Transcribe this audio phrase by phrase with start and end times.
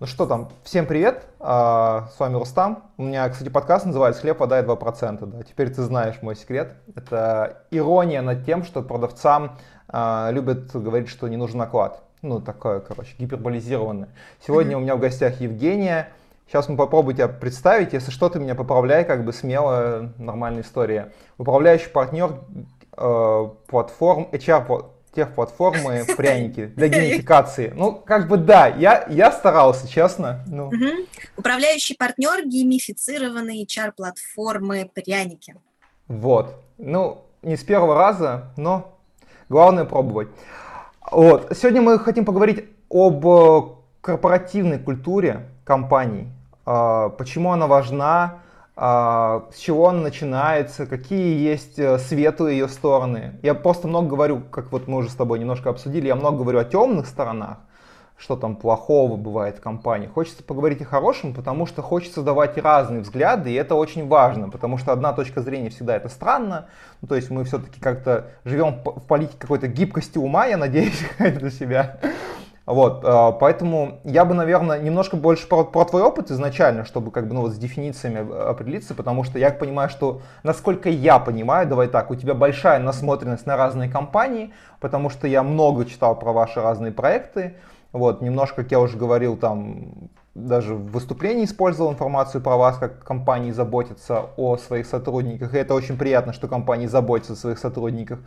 [0.00, 2.84] Ну что там, всем привет, а, с вами Рустам.
[2.96, 5.26] У меня, кстати, подкаст называется «Хлеб вода и 2%».
[5.26, 5.42] Да.
[5.42, 6.72] Теперь ты знаешь мой секрет.
[6.96, 9.58] Это ирония над тем, что продавцам
[9.88, 12.02] а, любят говорить, что не нужен наклад.
[12.22, 14.08] Ну, такое, короче, гиперболизированное.
[14.40, 16.08] Сегодня у меня в гостях Евгения.
[16.46, 17.92] Сейчас мы попробуем тебя представить.
[17.92, 21.12] Если что, ты меня поправляй, как бы смело, нормальная история.
[21.36, 22.36] Управляющий партнер
[22.96, 27.72] э, платформ, HR тех платформы пряники для геймификации.
[27.74, 30.44] Ну, как бы да, я, я старался, честно.
[30.46, 30.68] Ну.
[30.68, 31.06] Угу.
[31.36, 35.56] Управляющий партнер геймифицированные HR-платформы пряники.
[36.06, 36.54] Вот.
[36.78, 38.96] Ну, не с первого раза, но
[39.48, 40.28] главное пробовать.
[41.10, 41.52] Вот.
[41.56, 43.62] Сегодня мы хотим поговорить об э,
[44.00, 46.28] корпоративной культуре компаний.
[46.66, 48.40] А, почему она важна,
[48.80, 53.34] с чего она начинается, какие есть э, светлые ее стороны.
[53.42, 56.60] Я просто много говорю, как вот мы уже с тобой немножко обсудили, я много говорю
[56.60, 57.58] о темных сторонах,
[58.16, 60.06] что там плохого бывает в компании.
[60.06, 64.78] Хочется поговорить о хорошем, потому что хочется давать разные взгляды, и это очень важно, потому
[64.78, 66.68] что одна точка зрения всегда это странно.
[67.02, 71.50] Ну, то есть мы все-таки как-то живем в политике какой-то гибкости ума, я надеюсь, для
[71.50, 71.98] себя.
[72.70, 77.26] Вот, а, поэтому я бы, наверное, немножко больше про, про твой опыт изначально, чтобы как
[77.26, 81.88] бы, ну, вот с дефинициями определиться, потому что я понимаю, что, насколько я понимаю, давай
[81.88, 86.60] так, у тебя большая насмотренность на разные компании, потому что я много читал про ваши
[86.60, 87.56] разные проекты,
[87.90, 93.02] вот, немножко, как я уже говорил, там, даже в выступлении использовал информацию про вас, как
[93.02, 98.20] компании заботятся о своих сотрудниках, и это очень приятно, что компании заботятся о своих сотрудниках,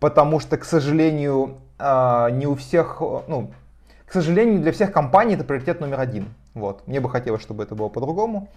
[0.00, 3.50] потому что, к сожалению, а, не у всех, ну,
[4.06, 6.26] к сожалению, для всех компаний это приоритет номер один.
[6.54, 6.86] Вот.
[6.86, 8.48] Мне бы хотелось, чтобы это было по-другому.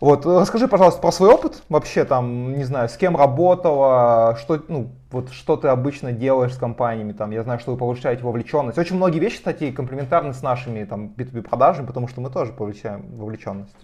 [0.00, 4.90] Вот, расскажи, пожалуйста, про свой опыт вообще, там, не знаю, с кем работала, что, ну,
[5.10, 8.76] вот, что ты обычно делаешь с компаниями, там, я знаю, что вы повышаете вовлеченность.
[8.76, 13.16] Очень многие вещи, кстати, комплементарны с нашими, там, B2B продажами, потому что мы тоже повышаем
[13.16, 13.74] вовлеченность.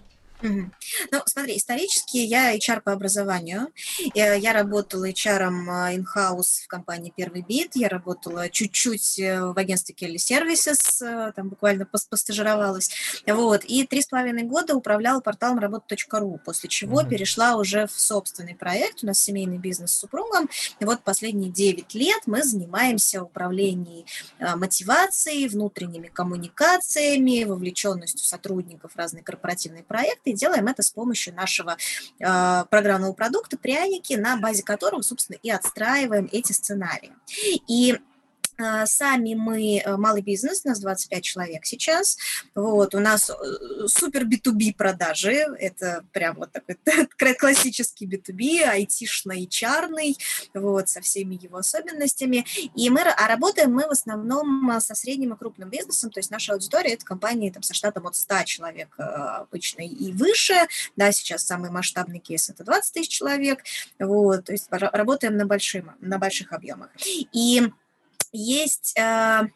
[0.41, 3.67] Ну, смотри, исторически я HR по образованию.
[4.13, 9.57] Я, я работала HR а, in-house в компании Первый Бит, я работала чуть-чуть э, в
[9.57, 12.91] агентстве Kelly Services, э, там буквально постажировалась.
[13.27, 17.09] Вот, и три с половиной года управляла порталом работа.ру, после чего mm-hmm.
[17.09, 19.03] перешла уже в собственный проект.
[19.03, 20.49] У нас семейный бизнес с супругом.
[20.79, 24.05] И вот последние 9 лет мы занимаемся управлением
[24.39, 31.77] мотивацией, внутренними коммуникациями, вовлеченностью сотрудников в разные корпоративные проекты и делаем это с помощью нашего
[32.19, 37.13] э, программного продукта «Пряники», на базе которого, собственно, и отстраиваем эти сценарии.
[37.67, 37.99] И
[38.85, 42.17] сами мы э, малый бизнес, нас 25 человек сейчас.
[42.55, 50.17] Вот, у нас э, супер B2B продажи, это прям вот такой классический B2B, айтишный, чарный,
[50.53, 52.45] вот, со всеми его особенностями.
[52.75, 56.31] И мы, а работаем мы в основном а, со средним и крупным бизнесом, то есть
[56.31, 60.55] наша аудитория– это компании там, со штатом от 100 человек э, обычно и выше,
[60.95, 63.63] да, сейчас самый масштабный кейс– это 20 тысяч человек,
[63.99, 66.89] вот, то есть работаем на, большим, на больших объемах.
[67.05, 67.71] И
[68.31, 69.47] есть э,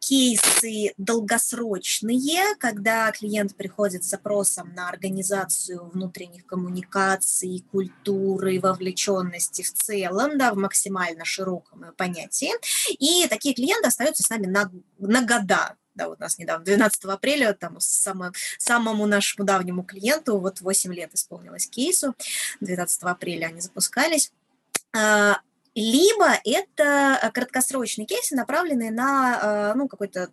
[0.00, 10.36] кейсы долгосрочные, когда клиент приходит с запросом на организацию внутренних коммуникаций, культуры, вовлеченности в целом,
[10.36, 12.50] да, в максимально широком понятии.
[12.98, 17.04] И такие клиенты остаются с нами на, на года, да, вот у нас недавно, 12
[17.04, 22.14] апреля, там, само, самому нашему давнему клиенту, вот 8 лет исполнилось кейсу,
[22.60, 24.32] 12 апреля они запускались,
[24.92, 25.38] а,
[25.74, 30.28] либо это э, краткосрочные кейсы, направленные на э, ну, какой-то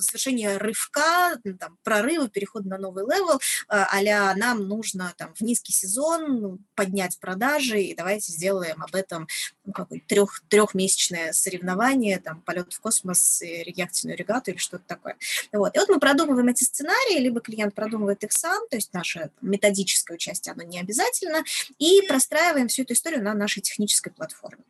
[0.00, 6.40] совершение рывка, там, прорыва, переход на новый level, а нам нужно там, в низкий сезон
[6.40, 9.28] ну, поднять продажи, и давайте сделаем об этом
[9.64, 9.72] ну,
[10.06, 15.16] трех, трехмесячное соревнование, там, полет в космос, реактивную регату или что-то такое.
[15.52, 15.74] Вот.
[15.74, 20.16] И вот мы продумываем эти сценарии, либо клиент продумывает их сам, то есть наше методическое
[20.16, 21.44] участие, оно не обязательно,
[21.78, 24.64] и простраиваем всю эту историю на нашей технической платформе.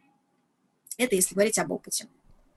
[0.97, 2.07] Это если говорить об опыте.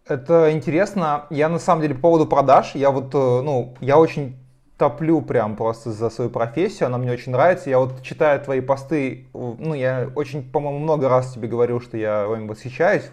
[0.07, 1.25] Это интересно.
[1.29, 4.37] Я на самом деле по поводу продаж, я вот, э, ну, я очень
[4.77, 7.69] топлю прям просто за свою профессию, она мне очень нравится.
[7.69, 12.27] Я вот читаю твои посты, ну, я очень, по-моему, много раз тебе говорил, что я
[12.27, 13.09] вами восхищаюсь.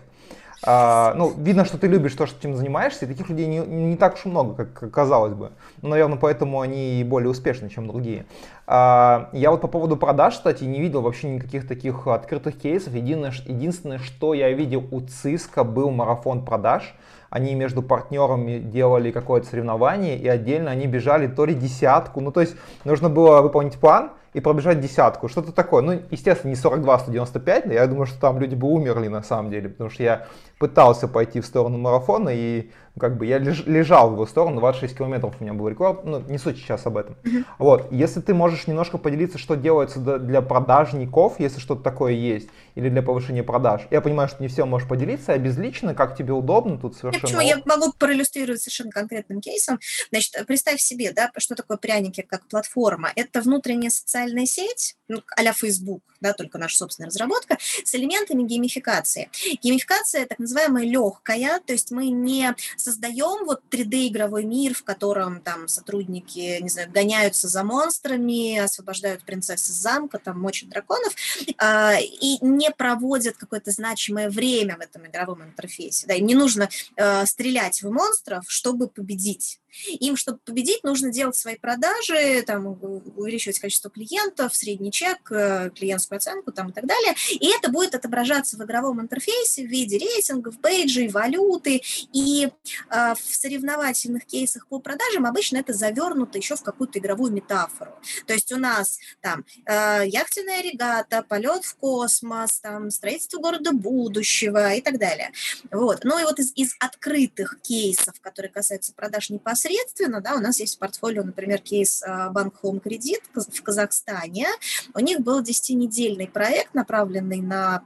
[0.67, 3.97] А, ну, видно, что ты любишь то, что этим занимаешься, и таких людей не, не
[3.97, 5.53] так уж много, как казалось бы.
[5.83, 8.25] Ну, наверное, поэтому они более успешны, чем другие.
[8.67, 12.95] А, я вот по поводу продаж, кстати, не видел вообще никаких таких открытых кейсов.
[12.95, 16.95] Единственное, единственное что я видел у Циска, был марафон продаж.
[17.35, 22.21] Они между партнерами делали какое-то соревнование, и отдельно они бежали то ли десятку.
[22.21, 22.55] Ну, то есть
[22.85, 25.83] нужно было выполнить план, и пробежать десятку, что-то такое.
[25.83, 29.51] Ну, естественно, не 42, 195, но я думаю, что там люди бы умерли на самом
[29.51, 30.27] деле, потому что я
[30.59, 35.35] пытался пойти в сторону марафона, и как бы я лежал в его сторону, 26 километров
[35.39, 37.17] у меня был рекорд, ну, не суть сейчас об этом.
[37.59, 42.89] Вот, если ты можешь немножко поделиться, что делается для продажников, если что-то такое есть, или
[42.89, 43.83] для повышения продаж.
[43.91, 47.23] Я понимаю, что не все можешь поделиться, а безлично, как тебе удобно, тут совершенно...
[47.23, 47.41] Почему?
[47.41, 49.79] Я могу проиллюстрировать совершенно конкретным кейсом.
[50.11, 53.13] Значит, представь себе, да, что такое пряники как платформа.
[53.15, 59.31] Это внутренняя социальная сеть, ну, а-ля Facebook, да, только наша собственная разработка, с элементами геймификации.
[59.63, 65.69] Геймификация так называемая легкая, то есть мы не создаем вот 3D-игровой мир, в котором там
[65.69, 71.15] сотрудники, не знаю, гоняются за монстрами, освобождают принцессы из замка, там мочат драконов,
[71.47, 76.07] э, и не проводят какое-то значимое время в этом игровом интерфейсе.
[76.07, 79.61] Да, им не нужно э, стрелять в монстров, чтобы победить.
[80.01, 86.19] Им, чтобы победить, нужно делать свои продажи, там, увеличивать количество клиентов, средний чек, э, клиентскую
[86.19, 87.15] оценку там, и так далее.
[87.31, 91.83] И это будет отображаться в игровом интерфейсе в виде рейтингов, бейджей, валюты.
[92.13, 92.49] И
[92.91, 97.93] э, в соревновательных кейсах по продажам обычно это завернуто еще в какую-то игровую метафору.
[98.27, 104.75] То есть у нас там э, яхтенная регата, полет в космос, там, строительство города будущего
[104.75, 105.33] и так далее.
[105.71, 106.05] Вот.
[106.05, 110.77] Ну и вот из, из открытых кейсов, которые касаются продаж непосредственно, да, у нас есть
[110.77, 114.49] в портфолио, например, кейс Банк Home Кредит в Казахстане.
[114.95, 117.83] У них был 10-недельный проект, направленный на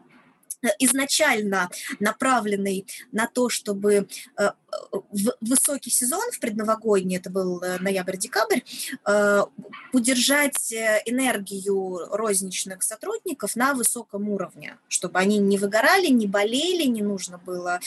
[0.62, 1.70] Э, изначально
[2.00, 4.50] направленный на то, чтобы э,
[5.40, 8.60] высокий сезон, в предновогодний, это был э, ноябрь-декабрь,
[9.92, 17.38] удержать энергию розничных сотрудников на высоком уровне, чтобы они не выгорали, не болели, не нужно
[17.38, 17.80] было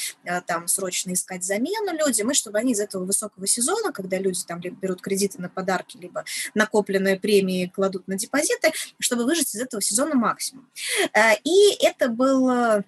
[0.48, 4.60] там срочно искать замену людям, и чтобы они из этого высокого сезона, когда люди там
[4.62, 6.26] либо берут кредиты на подарки, либо
[6.56, 10.68] накопленные премии кладут на депозиты, чтобы выжить из этого сезона максимум.
[11.44, 12.84] И это был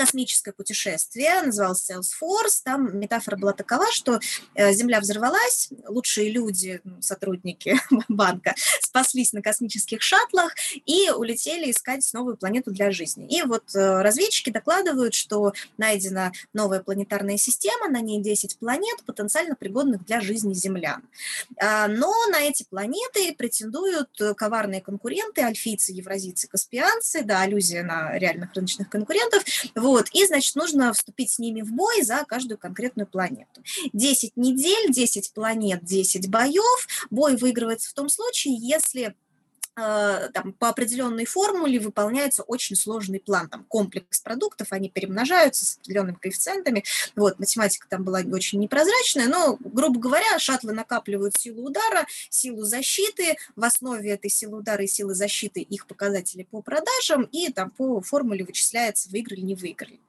[0.00, 2.62] космическое путешествие, называлось Salesforce.
[2.64, 4.18] Там метафора была такова, что
[4.54, 10.54] э, Земля взорвалась, лучшие люди, сотрудники банка, спаслись на космических шаттлах
[10.86, 13.26] и улетели искать новую планету для жизни.
[13.28, 19.54] И вот э, разведчики докладывают, что найдена новая планетарная система, на ней 10 планет, потенциально
[19.54, 21.02] пригодных для жизни землян.
[21.58, 24.08] А, но на эти планеты претендуют
[24.38, 29.44] коварные конкуренты, альфийцы, евразийцы, каспианцы, да, аллюзия на реальных рыночных конкурентов.
[29.74, 33.62] Вот, вот, и, значит, нужно вступить с ними в бой за каждую конкретную планету.
[33.92, 36.88] 10 недель, 10 планет, 10 боев.
[37.10, 39.14] Бой выигрывается в том случае, если
[39.74, 46.16] там, по определенной формуле выполняется очень сложный план, там комплекс продуктов, они перемножаются с определенными
[46.16, 46.84] коэффициентами.
[47.16, 53.36] Вот, математика там была очень непрозрачная, но, грубо говоря, шаттлы накапливают силу удара, силу защиты,
[53.56, 58.00] в основе этой силы удара и силы защиты их показатели по продажам, и там по
[58.00, 60.00] формуле вычисляется, выиграли, не выиграли.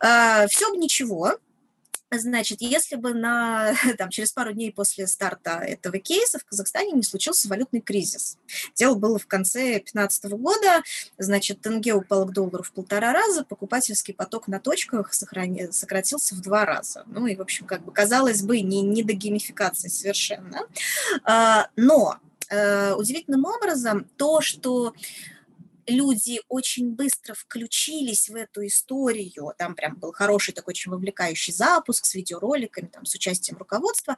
[0.00, 1.38] А, Все бы ничего,
[2.12, 7.02] Значит, если бы на, там, через пару дней после старта этого кейса в Казахстане не
[7.02, 8.36] случился валютный кризис.
[8.74, 10.82] Дело было в конце 2015 года,
[11.18, 16.42] значит, тенге упал к доллару в полтора раза, покупательский поток на точках сохрани, сократился в
[16.42, 17.04] два раза.
[17.06, 20.66] Ну и, в общем, как бы, казалось бы, не, не до геймификации совершенно.
[21.24, 22.18] А, но
[22.50, 24.92] э, удивительным образом то, что
[25.86, 29.52] люди очень быстро включились в эту историю.
[29.58, 34.16] Там прям был хороший такой очень вовлекающий запуск с видеороликами, там, с участием руководства,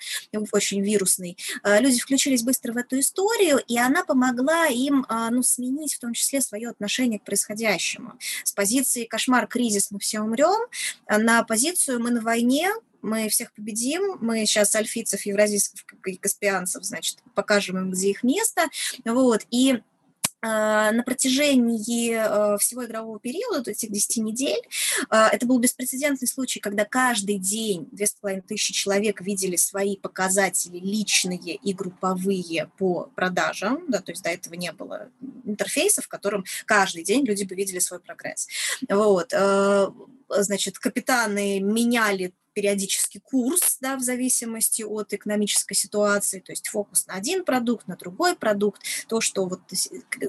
[0.52, 1.36] очень вирусный.
[1.62, 6.00] А, люди включились быстро в эту историю, и она помогла им а, ну, сменить в
[6.00, 8.14] том числе свое отношение к происходящему.
[8.44, 10.68] С позиции «кошмар, кризис, мы все умрем»
[11.08, 12.70] на позицию «мы на войне»,
[13.04, 18.68] мы всех победим, мы сейчас альфийцев, евразийцев и каспианцев, значит, покажем им, где их место,
[19.04, 19.82] вот, и
[20.44, 24.60] на протяжении э, всего игрового периода, этих 10 недель,
[25.08, 31.72] а, это был беспрецедентный случай, когда каждый день 2500 человек видели свои показатели личные и
[31.72, 35.08] групповые по продажам, да, то есть до этого не было
[35.44, 38.48] интерфейса, в котором каждый день люди бы видели свой прогресс.
[38.88, 39.32] Вот.
[39.32, 39.88] Э,
[40.28, 47.14] значит, капитаны меняли периодически курс, да, в зависимости от экономической ситуации, то есть фокус на
[47.14, 49.60] один продукт, на другой продукт, то, что вот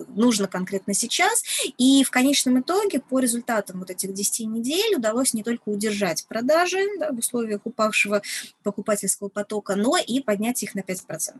[0.09, 1.43] нужно конкретно сейчас.
[1.77, 6.79] И в конечном итоге по результатам вот этих 10 недель удалось не только удержать продажи
[6.99, 8.21] да, в условиях упавшего
[8.63, 11.35] покупательского потока, но и поднять их на 5%.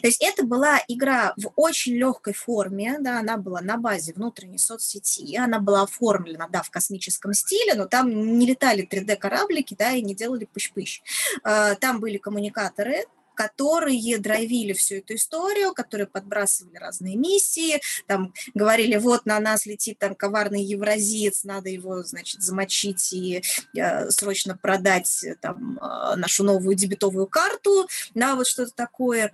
[0.00, 4.58] То есть это была игра в очень легкой форме, да, она была на базе внутренней
[4.58, 10.02] соцсети, она была оформлена, да, в космическом стиле, но там не летали 3D-кораблики, да, и
[10.02, 11.02] не делали пыщ-пыщ.
[11.42, 13.04] А, там были коммуникаторы,
[13.34, 19.98] которые драйвили всю эту историю, которые подбрасывали разные миссии, там говорили, вот на нас летит
[19.98, 23.42] там коварный евразиец, надо его, значит, замочить и
[23.76, 29.32] э, срочно продать там э, нашу новую дебетовую карту, да, вот что-то такое.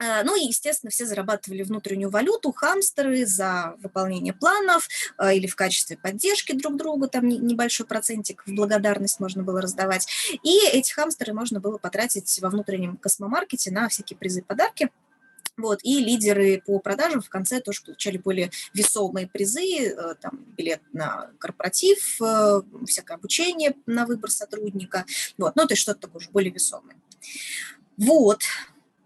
[0.00, 4.88] Э, ну и, естественно, все зарабатывали внутреннюю валюту, хамстеры за выполнение планов
[5.18, 10.08] э, или в качестве поддержки друг другу, там небольшой процентик в благодарность можно было раздавать.
[10.42, 14.90] И эти хамстеры можно было потратить во внутреннем космомаркете на всякие призы и подарки.
[15.56, 20.80] Вот, и лидеры по продажам в конце тоже получали более весомые призы, э, там, билет
[20.94, 22.18] на корпоратив,
[22.86, 25.04] всякое обучение на выбор сотрудника,
[25.36, 26.96] вот, ну, то есть что-то такое уже более весомое.
[27.98, 28.44] Вот,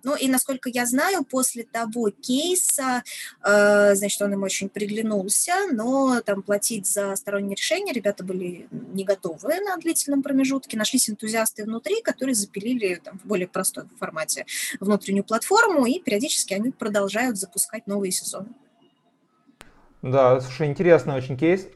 [0.05, 3.03] ну и насколько я знаю, после того кейса,
[3.43, 9.05] э, значит, он им очень приглянулся, но там платить за сторонние решения ребята были не
[9.05, 10.77] готовы на длительном промежутке.
[10.77, 14.47] Нашлись энтузиасты внутри, которые запилили там, в более простой формате
[14.81, 18.49] внутреннюю платформу, и периодически они продолжают запускать новые сезоны.
[20.05, 21.67] Да, слушай, интересный очень кейс.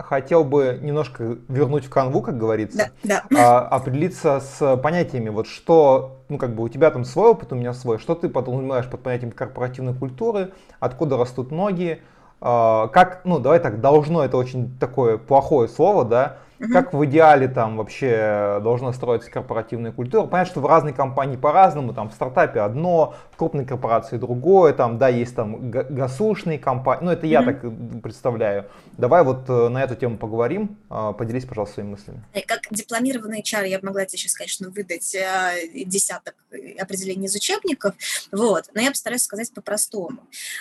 [0.00, 2.90] Хотел бы немножко вернуть в канву, как говорится.
[3.04, 3.60] Да, да.
[3.60, 5.28] Определиться с понятиями.
[5.28, 7.98] Вот что, ну как бы у тебя там свой опыт, у меня свой.
[7.98, 10.52] Что ты подразумеваешь под понятием корпоративной культуры?
[10.78, 12.00] Откуда растут ноги?
[12.40, 16.38] Как, ну давай так, должно, это очень такое плохое слово, да?
[16.60, 16.72] Угу.
[16.72, 20.26] Как в идеале там вообще должна строиться корпоративная культура?
[20.26, 24.98] Понятно, что в разной компании по-разному, там в стартапе одно, в крупной корпорации другое, там,
[24.98, 27.46] да, есть там госушные компании, ну это я угу.
[27.46, 28.66] так представляю.
[28.98, 32.22] Давай вот э, на эту тему поговорим, а, поделись, пожалуйста, своими мыслями.
[32.34, 35.54] Э, как дипломированный HR я могла тебе сейчас, конечно, выдать э,
[35.86, 36.34] десяток
[36.78, 37.94] определений из учебников,
[38.32, 40.18] вот, но я постараюсь сказать по-простому.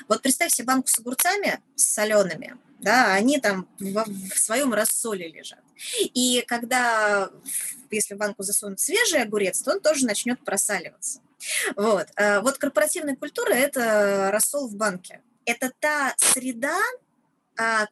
[0.08, 5.28] Вот представь себе банку с огурцами, с солеными, да, они там в, в своем рассоле
[5.28, 5.64] лежат.
[6.00, 7.30] И когда,
[7.92, 11.22] если в банку засунут свежий огурец, то он тоже начнет просаливаться.
[11.76, 12.08] Вот.
[12.16, 15.22] А вот корпоративная культура– это рассол в банке.
[15.46, 16.80] Это та среда,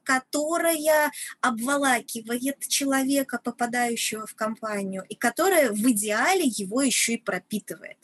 [0.04, 7.98] которая обволакивает человека, попадающего в компанию, и которая в идеале его еще и пропитывает.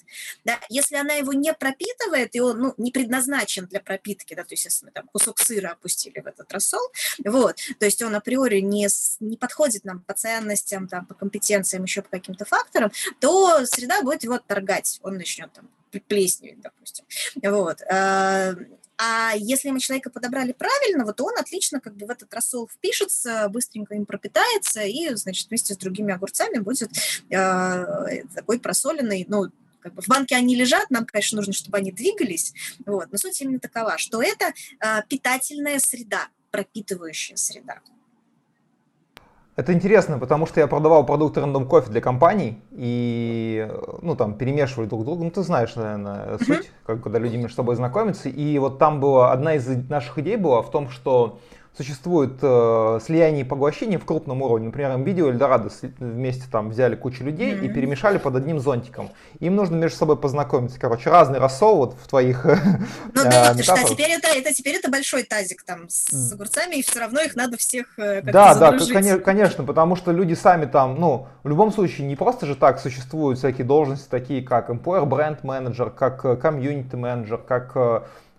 [0.46, 0.60] Да?
[0.70, 4.66] Если она его не пропитывает, и он ну, не предназначен для пропитки, да, то есть
[4.66, 6.86] если мы там кусок сыра опустили в этот рассол,
[7.26, 8.88] вот, то есть он априори не,
[9.20, 14.24] не подходит нам по ценностям, там, по компетенциям, еще по каким-то факторам, то среда будет
[14.24, 15.70] его отторгать, он начнет там
[16.08, 17.06] плесневить, допустим.
[17.44, 17.82] Вот.
[19.04, 23.50] А, если мы человека подобрали правильного, то он отлично как бы в этот рассол впишется,
[23.50, 26.90] быстренько им пропитается и, значит, вместе с другими огурцами будет
[27.30, 29.48] э, такой просоленный, ну,
[29.82, 32.54] как бы в банке они лежат, нам, конечно, нужно, чтобы они двигались,
[32.86, 37.82] вот, но суть именно такова, что это э, питательная среда, пропитывающая среда.
[39.56, 43.70] Это интересно, потому что я продавал продукты рандом кофе для компаний и,
[44.02, 45.24] ну, там, перемешивали друг друга.
[45.24, 48.30] Ну, ты знаешь, наверное, суть, как, когда люди между собой знакомятся.
[48.30, 51.40] И вот там была, одна из наших идей была в том, что
[51.76, 54.68] существует э, слияние и поглощение в крупном уровне.
[54.68, 57.66] Например, видео Эльдорадо вместе там взяли кучу людей mm-hmm.
[57.66, 59.10] и перемешали под одним зонтиком.
[59.40, 60.80] Им нужно между собой познакомиться.
[60.80, 62.46] Короче, разный рассол вот в твоих
[63.14, 66.32] Ну э, да, ты что, а теперь это, это, теперь это большой тазик там с
[66.32, 70.36] огурцами, и все равно их надо всех э, Да, да, конечно, конечно, потому что люди
[70.36, 74.70] сами там, ну, в любом случае, не просто же так существуют всякие должности, такие как
[74.70, 77.76] employer brand manager, как э, community manager, как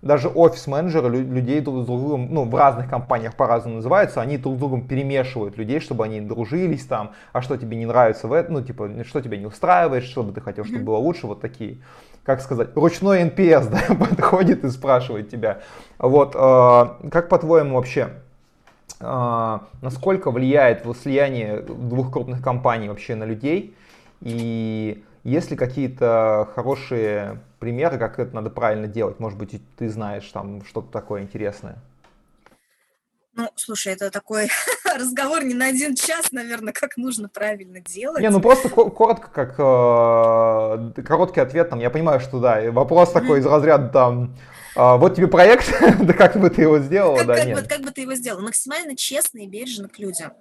[0.04, 4.58] даже офис-менеджеры людей друг с другом, ну, в разных компаниях по-разному называются, они друг с
[4.58, 8.62] другом перемешивают людей, чтобы они дружились там, а что тебе не нравится в этом, ну,
[8.62, 11.78] типа, что тебя не устраивает, что бы ты хотел, чтобы было лучше, вот такие,
[12.22, 15.60] как сказать, ручной NPS, да, подходит и спрашивает тебя.
[15.98, 18.10] Вот, э, как по-твоему вообще,
[19.00, 23.74] э, насколько влияет слияние двух крупных компаний вообще на людей,
[24.20, 29.18] и есть ли какие-то хорошие примеры, как это надо правильно делать?
[29.20, 31.78] Может быть, ты знаешь там что-то такое интересное?
[33.36, 34.48] Ну, слушай, это такой
[34.96, 38.20] разговор не на один час, наверное, как нужно правильно делать.
[38.20, 43.40] Не, ну просто коротко, как э, короткий ответ, там, я понимаю, что да, вопрос такой
[43.40, 44.36] из разряда там,
[44.76, 47.60] а, вот тебе проект, да как бы ты его сделала, как, да, как, нет.
[47.60, 48.42] Вот, как бы ты его сделала?
[48.42, 50.32] Максимально честно и бережно к людям,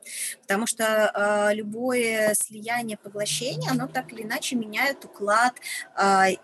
[0.41, 5.53] потому что э, любое слияние, поглощение, оно так или иначе меняет уклад
[5.95, 6.35] э,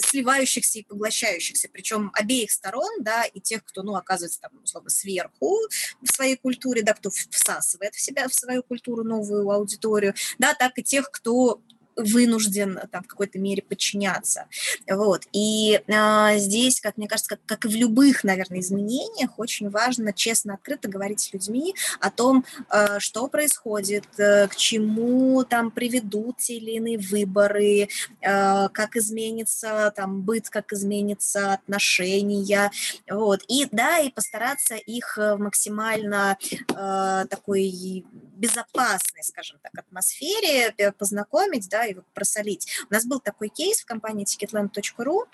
[0.00, 5.56] сливающихся и поглощающихся, причем обеих сторон, да, и тех, кто, ну, оказывается там, условно, сверху
[6.00, 10.72] в своей культуре, да, кто всасывает в себя, в свою культуру новую аудиторию, да, так
[10.78, 11.60] и тех, кто
[11.96, 14.46] вынужден там в какой-то мере подчиняться.
[14.88, 15.26] Вот.
[15.32, 20.12] И э, здесь, как мне кажется, как, как и в любых, наверное, изменениях, очень важно
[20.12, 26.38] честно, открыто говорить с людьми о том, э, что происходит, э, к чему там приведут
[26.38, 27.88] те или иные выборы,
[28.20, 32.70] э, как изменится там быт, как изменится отношения.
[33.08, 33.42] Вот.
[33.48, 38.04] И да, и постараться их максимально э, такой
[38.36, 42.68] безопасной, скажем так, атмосфере познакомить, да, и вот просолить.
[42.90, 45.26] У нас был такой кейс в компании ticketland.ru,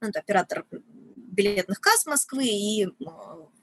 [0.00, 0.64] ну, это оператор
[1.34, 2.88] билетных касс Москвы и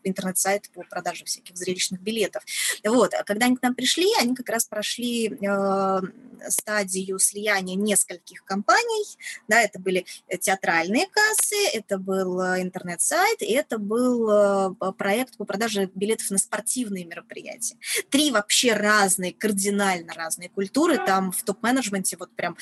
[0.04, 2.44] интернет-сайт по продаже всяких зрелищных билетов.
[2.84, 6.02] Вот, а когда они к нам пришли, они как раз прошли э,
[6.50, 9.06] стадию слияния нескольких компаний,
[9.48, 10.06] да, это были
[10.40, 16.38] театральные кассы, это был э, интернет-сайт, и это был э, проект по продаже билетов на
[16.38, 17.78] спортивные мероприятия.
[18.10, 22.58] Три вообще разные, кардинально разные культуры, там в топ-менеджменте вот прям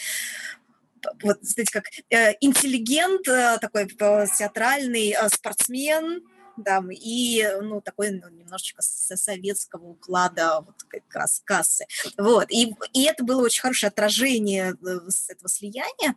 [1.24, 6.24] вот, знаете, как э, интеллигент, э, такой э, театральный э, спортсмен,
[6.58, 10.76] да, и, ну, такой ну, немножечко советского уклада вот,
[11.08, 11.86] касс, кассы.
[12.18, 16.16] Вот, и, и это было очень хорошее отражение э, этого слияния,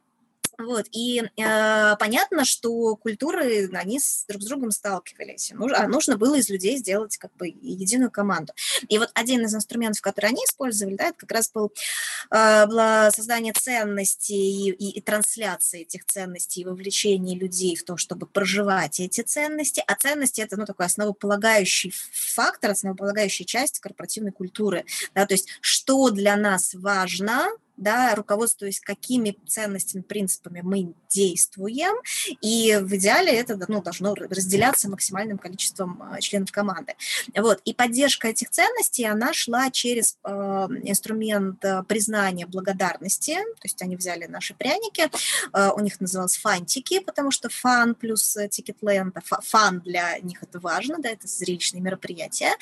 [0.58, 6.34] вот, и э, понятно, что культуры, они с, друг с другом сталкивались, а нужно было
[6.36, 8.52] из людей сделать как бы единую команду.
[8.88, 11.72] И вот один из инструментов, который они использовали, да, это как раз был,
[12.30, 17.96] э, было создание ценностей и, и, и трансляция этих ценностей, и вовлечение людей в то,
[17.96, 24.84] чтобы проживать эти ценности, а ценности– это, ну, такой основополагающий фактор, основополагающая часть корпоративной культуры,
[25.14, 27.48] да, то есть что для нас важно–
[27.82, 31.94] да, руководствуясь какими ценностями, принципами мы действуем,
[32.40, 36.94] и в идеале это ну, должно разделяться максимальным количеством а, членов команды.
[37.36, 37.60] Вот.
[37.64, 40.30] И поддержка этих ценностей, она шла через э,
[40.82, 45.10] инструмент э, признания благодарности, то есть они взяли наши пряники,
[45.52, 50.98] э, у них называлось фантики, потому что fun плюс Ticketland, fun для них это важно,
[50.98, 52.52] да, это зрелищные мероприятия,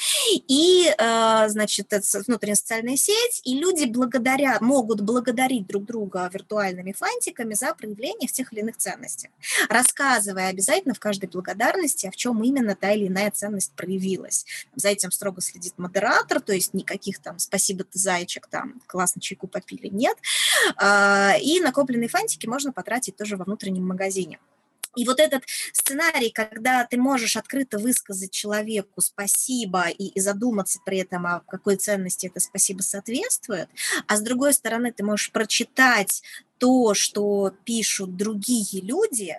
[0.49, 6.93] и, э, значит, это внутренняя социальная сеть, и люди благодаря, могут благодарить друг друга виртуальными
[6.93, 9.31] фантиками за проявление в тех или иных ценностях,
[9.69, 14.47] рассказывая обязательно в каждой благодарности, а в чем именно та или иная ценность проявилась.
[14.75, 19.47] За этим строго следит модератор, то есть никаких там «спасибо, ты зайчик», там «классно чайку
[19.47, 20.17] попили» нет.
[20.77, 24.39] А, и накопленные фантики можно потратить тоже во внутреннем магазине.
[24.97, 30.99] И вот этот сценарий, когда ты можешь открыто высказать человеку спасибо и, и задуматься при
[30.99, 33.69] этом, о какой ценности это спасибо соответствует,
[34.07, 36.23] а с другой стороны ты можешь прочитать
[36.59, 39.37] то, что пишут другие люди,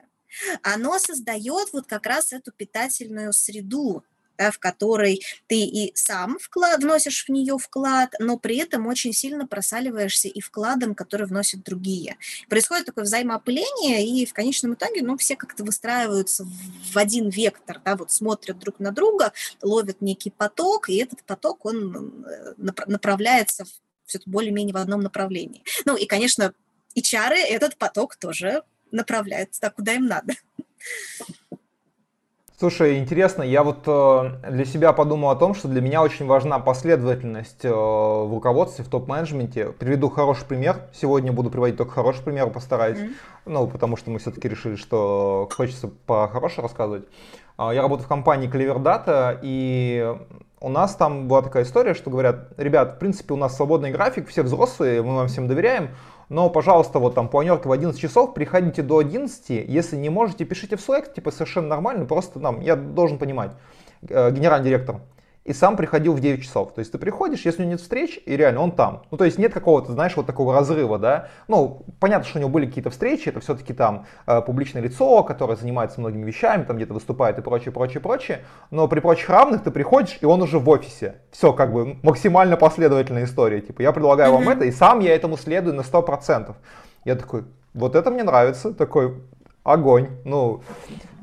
[0.64, 4.04] оно создает вот как раз эту питательную среду,
[4.50, 9.46] в которой ты и сам вклад, вносишь в нее вклад, но при этом очень сильно
[9.46, 12.18] просаливаешься и вкладом, который вносят другие.
[12.50, 16.48] Происходит такое взаимоопыление, и в конечном итоге ну, все как-то выстраиваются
[16.92, 21.66] в один вектор, да, вот смотрят друг на друга, ловят некий поток, и этот поток,
[21.66, 22.54] он э,
[22.88, 23.66] направляется
[24.06, 25.64] все более-менее в одном направлении.
[25.86, 26.54] Ну и, конечно,
[26.96, 30.34] HR этот поток тоже направляют туда, куда им надо.
[32.62, 36.60] Слушай, интересно, я вот э, для себя подумал о том, что для меня очень важна
[36.60, 39.72] последовательность э, в руководстве, в топ-менеджменте.
[39.72, 40.76] Приведу хороший пример.
[40.94, 43.00] Сегодня буду приводить только хороший пример, постараюсь.
[43.00, 43.14] Mm-hmm.
[43.48, 47.06] Ну, потому что мы все-таки решили, что хочется по-хорошему рассказывать.
[47.58, 50.16] Э, я работаю в компании Clever Data, и
[50.60, 54.28] у нас там была такая история, что говорят, ребят, в принципе, у нас свободный график,
[54.28, 55.90] все взрослые, мы вам всем доверяем,
[56.32, 60.78] но, пожалуйста, вот там планерка в 11 часов, приходите до 11, если не можете, пишите
[60.78, 63.52] в Slack, типа совершенно нормально, просто нам, я должен понимать,
[64.08, 65.02] э, генеральный директор,
[65.44, 66.74] и сам приходил в 9 часов.
[66.74, 69.04] То есть ты приходишь, если у него нет встреч, и реально он там.
[69.10, 71.30] Ну, то есть нет какого-то, знаешь, вот такого разрыва, да.
[71.48, 75.56] Ну, понятно, что у него были какие-то встречи, это все-таки там э, публичное лицо, которое
[75.56, 78.46] занимается многими вещами, там где-то выступает и прочее, прочее, прочее.
[78.70, 81.16] Но при прочих равных ты приходишь, и он уже в офисе.
[81.32, 83.62] Все, как бы, максимально последовательная история.
[83.62, 86.54] Типа, я предлагаю вам это, и сам я этому следую на 100%.
[87.04, 89.16] Я такой, вот это мне нравится, такой,
[89.64, 90.10] огонь.
[90.24, 90.62] Ну,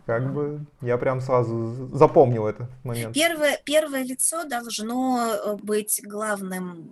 [0.08, 3.14] как бы я прям сразу запомнил этот момент.
[3.14, 6.90] Первое, первое лицо должно э, быть главным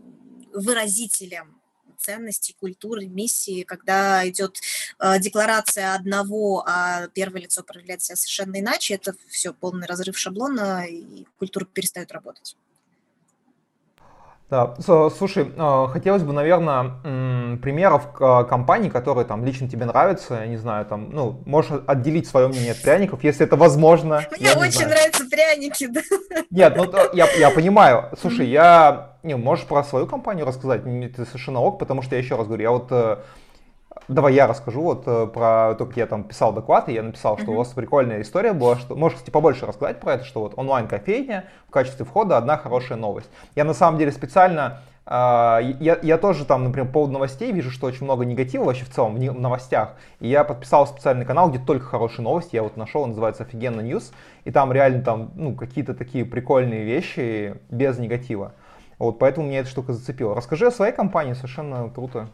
[0.53, 1.59] выразителем
[1.97, 4.61] ценностей, культуры, миссии, когда идет
[4.99, 10.85] э, декларация одного, а первое лицо проявляет себя совершенно иначе, это все полный разрыв шаблона,
[10.87, 12.55] и культура перестает работать.
[14.49, 16.93] Да, слушай, а, хотелось бы, наверное,
[17.59, 22.29] примеров а, компаний, которые там лично тебе нравятся, я не знаю, там, ну, можешь отделить
[22.29, 24.23] свое мнение от пряников, если это возможно.
[24.39, 26.01] Мне очень нравятся пряники, да.
[26.51, 28.11] Нет, ну я, я понимаю.
[28.21, 29.17] Слушай, я...
[29.25, 30.83] Не, можешь про свою компанию рассказать?
[30.87, 33.17] Это совершенно ок, потому что я еще раз говорю, я вот э,
[34.09, 37.39] Давай я расскажу вот э, про то, как я там писал доклад, и я написал,
[37.39, 37.55] что uh-huh.
[37.55, 41.47] у вас прикольная история была, что можешь, кстати, побольше рассказать про это, что вот онлайн-кофейня
[41.67, 43.31] в качестве входа одна хорошая новость.
[43.55, 47.71] Я на самом деле специально а, я, я тоже там, например, по поводу новостей вижу,
[47.71, 49.95] что очень много негатива вообще в целом в новостях.
[50.19, 52.57] И я подписал специальный канал, где только хорошие новости.
[52.57, 54.13] Я вот нашел, он называется Офигенно News.
[54.45, 58.53] И там реально там, ну, какие-то такие прикольные вещи без негатива.
[58.99, 60.35] Вот, поэтому меня эта штука зацепила.
[60.35, 62.27] Расскажи о своей компании, совершенно круто.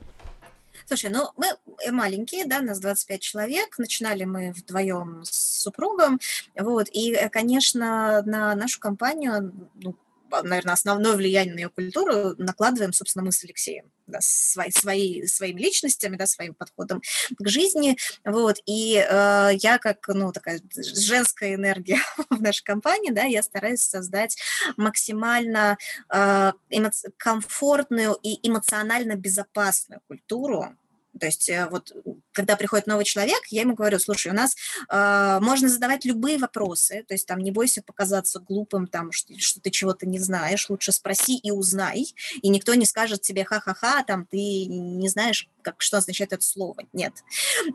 [0.87, 1.47] Слушай, ну мы
[1.85, 6.21] э, маленькие, да, нас 25 человек, начинали мы вдвоем с супругом,
[6.59, 9.95] вот, и, э, конечно, на нашу компанию, ну,
[10.43, 15.61] наверное, основное влияние на ее культуру накладываем, собственно, мы с Алексеем, да, свои, свои, своими
[15.61, 17.03] личностями, да, своим подходом
[17.39, 21.99] к жизни, вот, и э, я как, ну, такая женская энергия
[22.31, 24.37] в нашей компании, да, я стараюсь создать
[24.77, 25.77] максимально
[26.09, 30.77] э, эмоци- комфортную и эмоционально безопасную культуру,
[31.19, 31.93] то есть э, вот
[32.33, 34.57] когда приходит новый человек, я ему говорю, слушай, у нас
[34.89, 39.61] э, можно задавать любые вопросы, то есть там не бойся показаться глупым, там, что, что
[39.61, 42.07] ты чего-то не знаешь, лучше спроси и узнай,
[42.41, 46.83] и никто не скажет тебе ха-ха-ха, там ты не знаешь, как, что означает это слово.
[46.93, 47.13] Нет.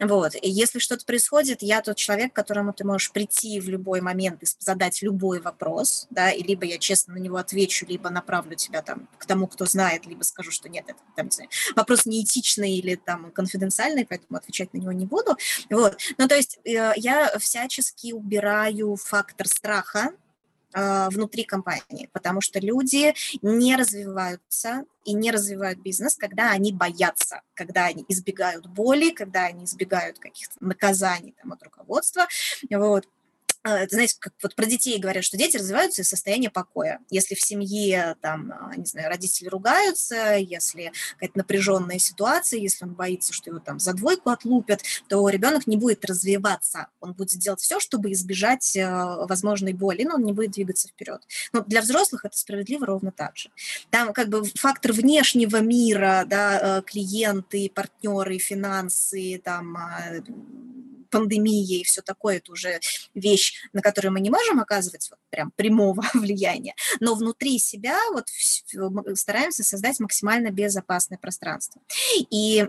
[0.02, 0.36] Вот.
[0.36, 4.44] И если что-то происходит, я тот человек, к которому ты можешь прийти в любой момент
[4.44, 8.82] и задать любой вопрос, да, и либо я честно на него отвечу, либо направлю тебя
[8.82, 11.30] там к тому, кто знает, либо скажу, что нет, это там,
[11.76, 15.38] вопрос неэтичный или там конфиденциальный, поэтому отвечать на него не буду.
[15.70, 15.98] Вот.
[16.18, 20.12] Ну, то есть э, я всячески убираю фактор страха,
[20.74, 27.42] а, внутри компании, потому что люди не развиваются и не развивают бизнес, когда они боятся,
[27.56, 32.28] когда они избегают боли, когда они избегают каких-то наказаний там, от руководства.
[32.70, 33.08] Вот.
[33.64, 37.00] А, знаете, как вот про детей говорят, что дети развиваются из состояния покоя.
[37.10, 42.94] Если в семье, там, а, не знаю, родители ругаются, если какая-то напряженная ситуация, если он
[42.94, 46.88] боится, что его там за двойку отлупят, то ребенок не будет развиваться.
[47.00, 51.22] Он будет делать все, чтобы избежать а, возможной боли, но он не будет двигаться вперед.
[51.52, 53.50] Но для взрослых это справедливо ровно так же.
[53.90, 59.78] Там как бы фактор внешнего мира, да, клиенты, партнеры, финансы, там,
[61.10, 62.80] пандемия и все такое, это уже
[63.14, 68.26] вещь, на которую мы не можем оказывать вот прям прямого влияния, но внутри себя вот
[69.18, 71.82] стараемся создать максимально безопасное пространство.
[72.30, 72.68] И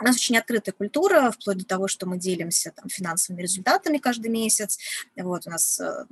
[0.00, 4.28] у нас очень открытая культура, вплоть до того, что мы делимся там, финансовыми результатами каждый
[4.28, 4.78] месяц.
[5.16, 6.06] Вот у нас э,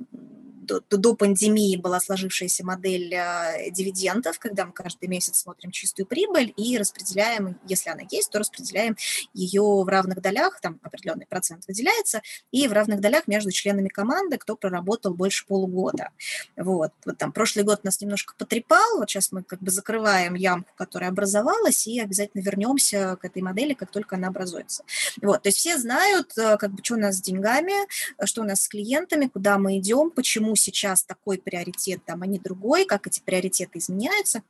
[0.63, 6.53] до, до пандемии была сложившаяся модель э, дивидендов, когда мы каждый месяц смотрим чистую прибыль
[6.55, 8.95] и распределяем, если она есть, то распределяем
[9.33, 14.37] ее в равных долях, там определенный процент выделяется, и в равных долях между членами команды,
[14.37, 16.09] кто проработал больше полугода.
[16.55, 16.91] Вот.
[17.05, 21.09] вот там прошлый год нас немножко потрепал, вот сейчас мы как бы закрываем ямку, которая
[21.09, 24.83] образовалась, и обязательно вернемся к этой модели, как только она образуется.
[25.21, 25.43] Вот.
[25.43, 27.73] То есть все знают, э, как бы, что у нас с деньгами,
[28.25, 32.39] что у нас с клиентами, куда мы идем, почему сейчас такой приоритет, там, а не
[32.39, 34.43] другой, как эти приоритеты изменяются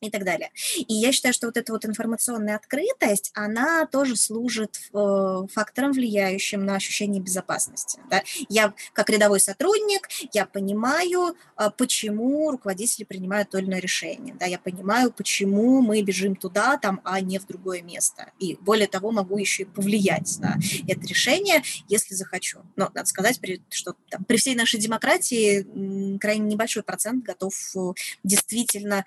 [0.00, 0.50] и так далее.
[0.76, 6.64] И я считаю, что вот эта вот информационная открытость, она тоже служит э, фактором, влияющим
[6.64, 8.00] на ощущение безопасности.
[8.10, 8.22] Да?
[8.48, 14.34] Я как рядовой сотрудник, я понимаю, э, почему руководители принимают то или иное решение.
[14.38, 14.46] Да?
[14.46, 18.32] Я понимаю, почему мы бежим туда, там, а не в другое место.
[18.38, 22.60] И более того, могу еще и повлиять на это решение, если захочу.
[22.76, 29.04] Но надо сказать, что там, при всей нашей демократии крайне небольшой процент готов э, действительно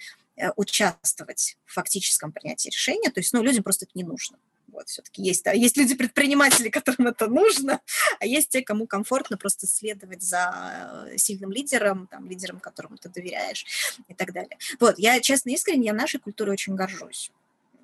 [0.56, 4.38] участвовать в фактическом принятии решения, то есть, ну, людям просто это не нужно.
[4.67, 7.82] Вот, все-таки есть, да, есть люди-предприниматели, которым это нужно,
[8.19, 13.10] а есть те, кому комфортно просто следовать за э, сильным лидером, там, лидером, которому ты
[13.10, 13.65] доверяешь
[14.08, 14.58] и так далее.
[14.80, 17.32] Вот, я, честно, искренне, я нашей культурой очень горжусь.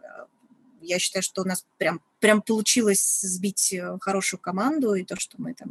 [0.03, 0.25] Э,
[0.81, 5.55] я считаю, что у нас прям, прям получилось сбить хорошую команду, и то, что мы
[5.55, 5.69] там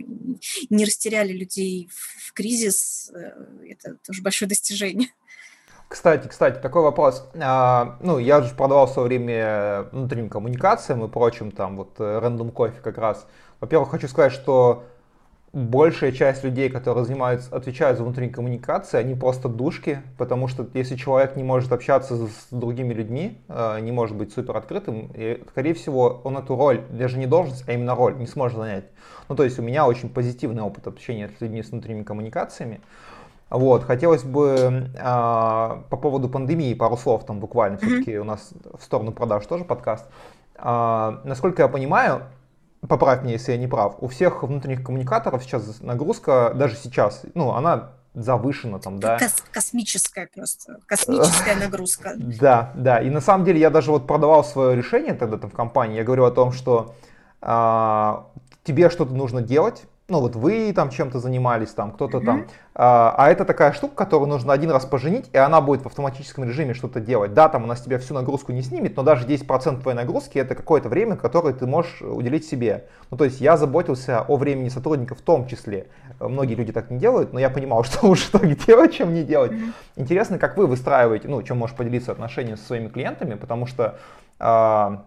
[0.70, 3.12] не растеряли людей в кризис,
[3.68, 5.12] это тоже большое достижение.
[5.92, 7.28] Кстати, кстати, такой вопрос.
[7.38, 12.50] А, ну, я же продавал в свое время внутренним коммуникациям и прочим, там, вот, рандом
[12.50, 13.26] кофе как раз.
[13.60, 14.84] Во-первых, хочу сказать, что
[15.52, 20.96] большая часть людей, которые занимаются, отвечают за внутренние коммуникации, они просто душки, потому что если
[20.96, 25.74] человек не может общаться с другими людьми, а, не может быть супер открытым, и, скорее
[25.74, 28.86] всего, он эту роль, даже не должность, а именно роль, не сможет занять.
[29.28, 32.80] Ну, то есть у меня очень позитивный опыт общения с людьми с внутренними коммуникациями.
[33.52, 37.86] Вот, хотелось бы а, по поводу пандемии пару слов там буквально, mm-hmm.
[37.86, 40.06] все-таки у нас в сторону продаж тоже подкаст.
[40.56, 42.22] А, насколько я понимаю,
[42.88, 47.52] поправь меня, если я не прав, у всех внутренних коммуникаторов сейчас нагрузка, даже сейчас, ну,
[47.52, 49.18] она завышено там, да.
[49.18, 52.14] Кос- космическая просто, космическая нагрузка.
[52.16, 53.02] Да, да.
[53.02, 55.96] И на самом деле я даже вот продавал свое решение тогда там в компании.
[55.96, 56.94] Я говорю о том, что
[57.42, 58.28] а,
[58.64, 62.24] тебе что-то нужно делать, ну вот вы там чем-то занимались, там кто-то mm-hmm.
[62.24, 65.86] там, а, а это такая штука, которую нужно один раз поженить, и она будет в
[65.86, 67.34] автоматическом режиме что-то делать.
[67.34, 70.54] Да, там у нас тебя всю нагрузку не снимет, но даже 10% твоей нагрузки это
[70.54, 72.86] какое-то время, которое ты можешь уделить себе.
[73.10, 75.86] Ну то есть я заботился о времени сотрудников в том числе.
[76.20, 79.52] Многие люди так не делают, но я понимал, что лучше так делать, чем не делать.
[79.52, 79.72] Mm-hmm.
[79.96, 83.98] Интересно, как вы выстраиваете, ну чем можешь поделиться отношения со своими клиентами, потому что
[84.38, 85.04] а,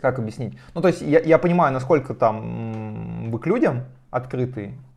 [0.00, 0.58] как объяснить?
[0.74, 4.95] Ну, то есть я, я понимаю, насколько там вы к людям открытый, Э,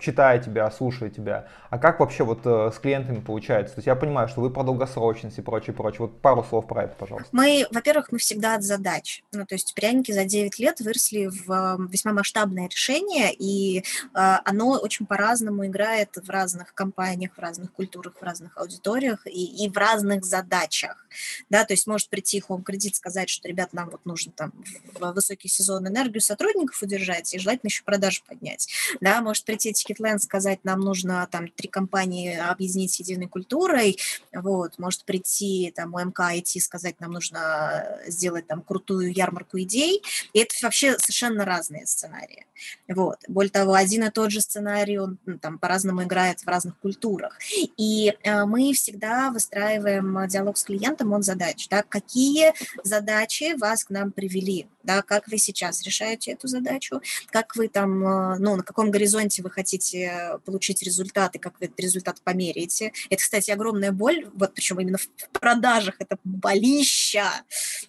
[0.00, 1.48] читая тебя, слушая тебя.
[1.70, 3.74] А как вообще вот э, с клиентами получается?
[3.74, 6.02] То есть я понимаю, что вы про долгосрочность и прочее, прочее.
[6.02, 7.28] Вот пару слов про это, пожалуйста.
[7.32, 9.24] Мы, во-первых, мы всегда от задач.
[9.32, 14.78] Ну, то есть пряники за 9 лет выросли в э, весьма масштабное решение, и оно
[14.80, 19.76] очень по-разному играет в разных компаниях, в разных культурах, в разных аудиториях и, и в
[19.76, 21.06] разных задачах.
[21.50, 24.52] Да, то есть может прийти Home Credit сказать, что, ребят, нам вот нужно там
[25.00, 28.68] высокий сезон энергию сотрудников удержать и желательно еще продажи поднять.
[29.00, 33.98] Да, может прийти Ticketland сказать, нам нужно там три компании объединить с единой культурой,
[34.30, 40.02] вот, может прийти там УМК идти сказать, нам нужно сделать там крутую ярмарку идей,
[40.34, 42.44] и это вообще совершенно разные сценарии,
[42.88, 43.20] вот.
[43.26, 47.38] Более того, один и тот же сценарий, он ну, там по-разному играет в разных культурах,
[47.78, 52.52] и э, мы всегда выстраиваем диалог с клиентом, он задач, да, какие
[52.84, 58.06] задачи вас к нам привели, да, как вы сейчас решаете эту задачу, как вы там,
[58.06, 62.92] э, ну, на каком горизонте горизонте вы хотите получить результаты, как вы этот результат померяете.
[63.10, 67.26] Это, кстати, огромная боль, вот причем именно в продажах это болища,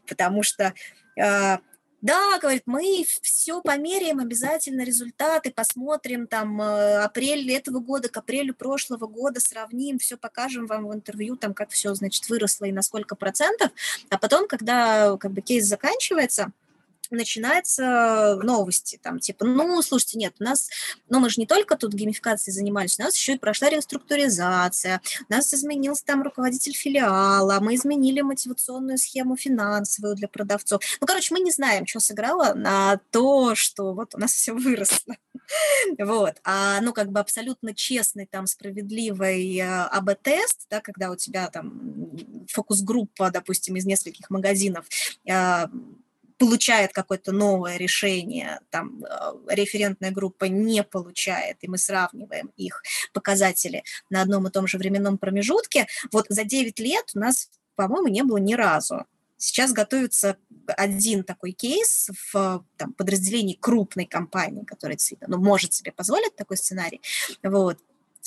[0.07, 0.73] потому что
[1.17, 1.57] э,
[2.01, 8.53] да, говорит, мы все померяем, обязательно результаты, посмотрим там э, апрель этого года к апрелю
[8.53, 12.81] прошлого года, сравним, все покажем вам в интервью, там как все, значит, выросло и на
[12.81, 13.71] сколько процентов,
[14.09, 16.51] а потом, когда как бы кейс заканчивается,
[17.15, 20.69] начинаются новости, там, типа, ну, слушайте, нет, у нас,
[21.09, 25.33] ну, мы же не только тут геймификацией занимались, у нас еще и прошла реструктуризация, у
[25.33, 30.81] нас изменился там руководитель филиала, мы изменили мотивационную схему финансовую для продавцов.
[30.99, 35.15] Ну, короче, мы не знаем, что сыграло на то, что вот у нас все выросло.
[35.99, 36.35] Вот.
[36.43, 42.11] А, ну, как бы абсолютно честный, там, справедливый э, АБ-тест, да, когда у тебя там
[42.47, 44.85] фокус-группа, допустим, из нескольких магазинов
[45.29, 45.65] э,
[46.43, 53.83] получает какое-то новое решение, там э, референтная группа не получает, и мы сравниваем их показатели
[54.09, 58.23] на одном и том же временном промежутке, вот за 9 лет у нас, по-моему, не
[58.23, 59.05] было ни разу.
[59.37, 60.35] Сейчас готовится
[60.67, 67.01] один такой кейс в там, подразделении крупной компании, которая ну, может себе позволить такой сценарий.
[67.41, 67.79] Вот.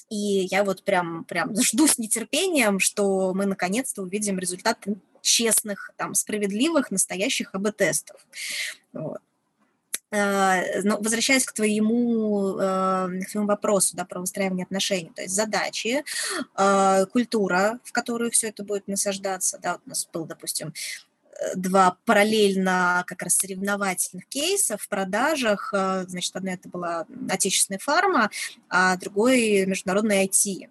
[0.08, 6.14] И я вот прям, прям жду с нетерпением, что мы наконец-то увидим результаты честных, там,
[6.14, 8.26] справедливых, настоящих АБ-тестов.
[8.92, 9.20] Вот.
[10.12, 15.34] Э, но возвращаясь к твоему, э, к твоему вопросу да, про выстраивание отношений, то есть
[15.34, 16.04] задачи,
[16.56, 20.72] э, культура, в которую все это будет насаждаться, да, вот у нас был, допустим,
[21.54, 25.70] два параллельно как раз соревновательных кейса в продажах.
[25.72, 28.30] Э, значит, одна это была отечественная фарма,
[28.68, 30.68] а другой международный IT.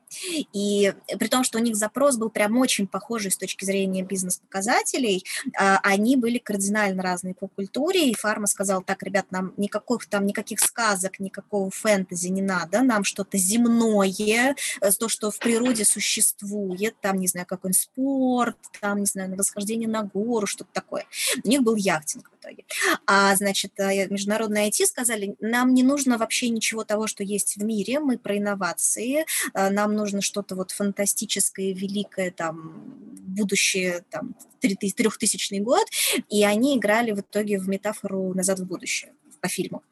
[0.54, 5.24] И при том, что у них запрос был прям очень похожий с точки зрения бизнес-показателей,
[5.46, 10.26] э, они были кардинально разные по культуре, и фарма сказала, так, ребят, нам никаких там
[10.26, 16.96] никаких сказок, никакого фэнтези не надо, нам что-то земное, э, то, что в природе существует,
[17.02, 21.06] там, не знаю, какой-нибудь спорт, там, не знаю, восхождение на гору, что-то такое.
[21.44, 22.66] У них был яхтинг в итоге.
[23.06, 27.64] А, значит, э, международные IT сказали, нам не нужно вообще ничего того, что есть в
[27.64, 32.84] мире, мы про инновации, э, нам нужно что-то вот фантастическое, великое, там,
[33.28, 35.86] будущее, там, 3000 год,
[36.30, 39.84] и они играли в итоге в метафору «Назад в будущее» по фильму.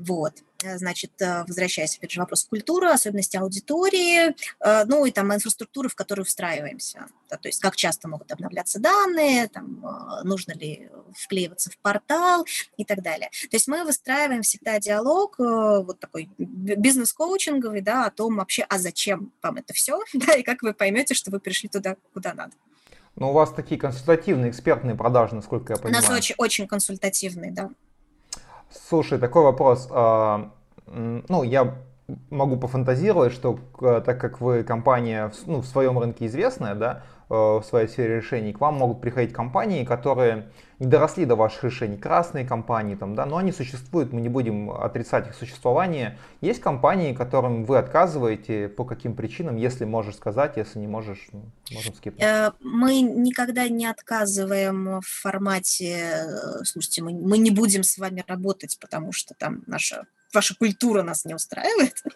[0.00, 5.32] Вот, э, значит, э, возвращаясь, опять же, вопрос культуры, особенности аудитории, э, ну и там
[5.32, 7.06] инфраструктуры, в которую встраиваемся.
[7.30, 9.84] Да, то есть как часто могут обновляться данные, там,
[10.24, 12.44] нужно ли вклеиваться в портал
[12.76, 13.30] и так далее.
[13.50, 19.32] То есть мы выстраиваем всегда диалог вот такой бизнес-коучинговый, да, о том вообще, а зачем
[19.42, 22.52] вам это все, да, и как вы поймете, что вы пришли туда, куда надо.
[23.16, 26.04] Но у вас такие консультативные, экспертные продажи, насколько я понимаю.
[26.04, 27.70] У нас очень, очень консультативные, да.
[28.74, 29.88] Слушай, такой вопрос.
[29.90, 30.50] А,
[30.86, 31.74] ну, я
[32.30, 37.62] могу пофантазировать, что так как вы компания ну, в своем рынке известная, да, э, в
[37.62, 42.44] своей сфере решений, к вам могут приходить компании, которые не доросли до ваших решений, красные
[42.44, 46.18] компании, там, да, но они существуют, мы не будем отрицать их существование.
[46.42, 51.44] Есть компании, которым вы отказываете, по каким причинам, если можешь сказать, если не можешь, ну,
[51.72, 52.22] можем скипнуть.
[52.22, 58.22] Э, мы никогда не отказываем в формате, э, слушайте, мы, мы не будем с вами
[58.26, 62.02] работать, потому что там наша ваша культура нас не устраивает.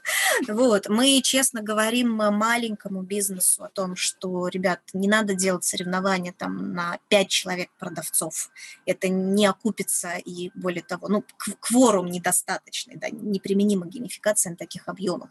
[0.47, 0.89] Вот.
[0.89, 6.99] Мы честно говорим маленькому бизнесу о том, что, ребят, не надо делать соревнования там на
[7.09, 8.51] 5 человек продавцов.
[8.87, 11.25] Это не окупится и более того, ну,
[11.61, 15.31] кворум недостаточный, да, неприменима геймификация на таких объемах.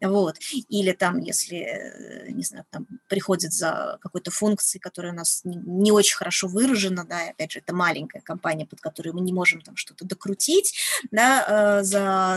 [0.00, 0.36] Вот.
[0.68, 5.92] Или там, если, не знаю, там приходит за какой-то функцией, которая у нас не, не
[5.92, 9.60] очень хорошо выражена, да, и опять же, это маленькая компания, под которую мы не можем
[9.60, 10.74] там что-то докрутить,
[11.10, 12.27] да, э, за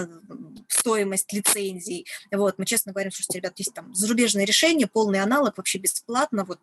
[0.68, 2.06] стоимость лицензий.
[2.32, 6.60] Вот, мы честно говорим, что, ребят, есть там зарубежное решение, полный аналог, вообще бесплатно, вот,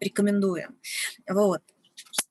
[0.00, 0.76] рекомендуем.
[1.28, 1.62] Вот.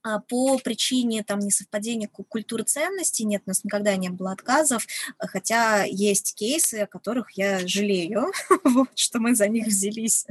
[0.04, 4.86] А по причине там несовпадения культуры ценностей нет, у нас никогда не было отказов,
[5.18, 8.32] хотя есть кейсы, о которых я жалею,
[8.96, 10.28] что мы за них взялись.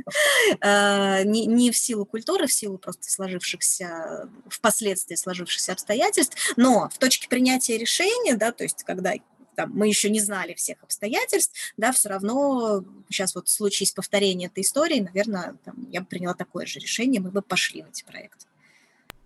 [0.61, 6.99] А, не, не в силу культуры, в силу просто сложившихся, впоследствии сложившихся обстоятельств, но в
[6.99, 9.15] точке принятия решения, да, то есть когда
[9.55, 13.93] там, мы еще не знали всех обстоятельств, да, все равно сейчас вот в случае с
[13.93, 17.89] повторением этой истории, наверное, там, я бы приняла такое же решение, мы бы пошли в
[17.89, 18.47] эти проекты.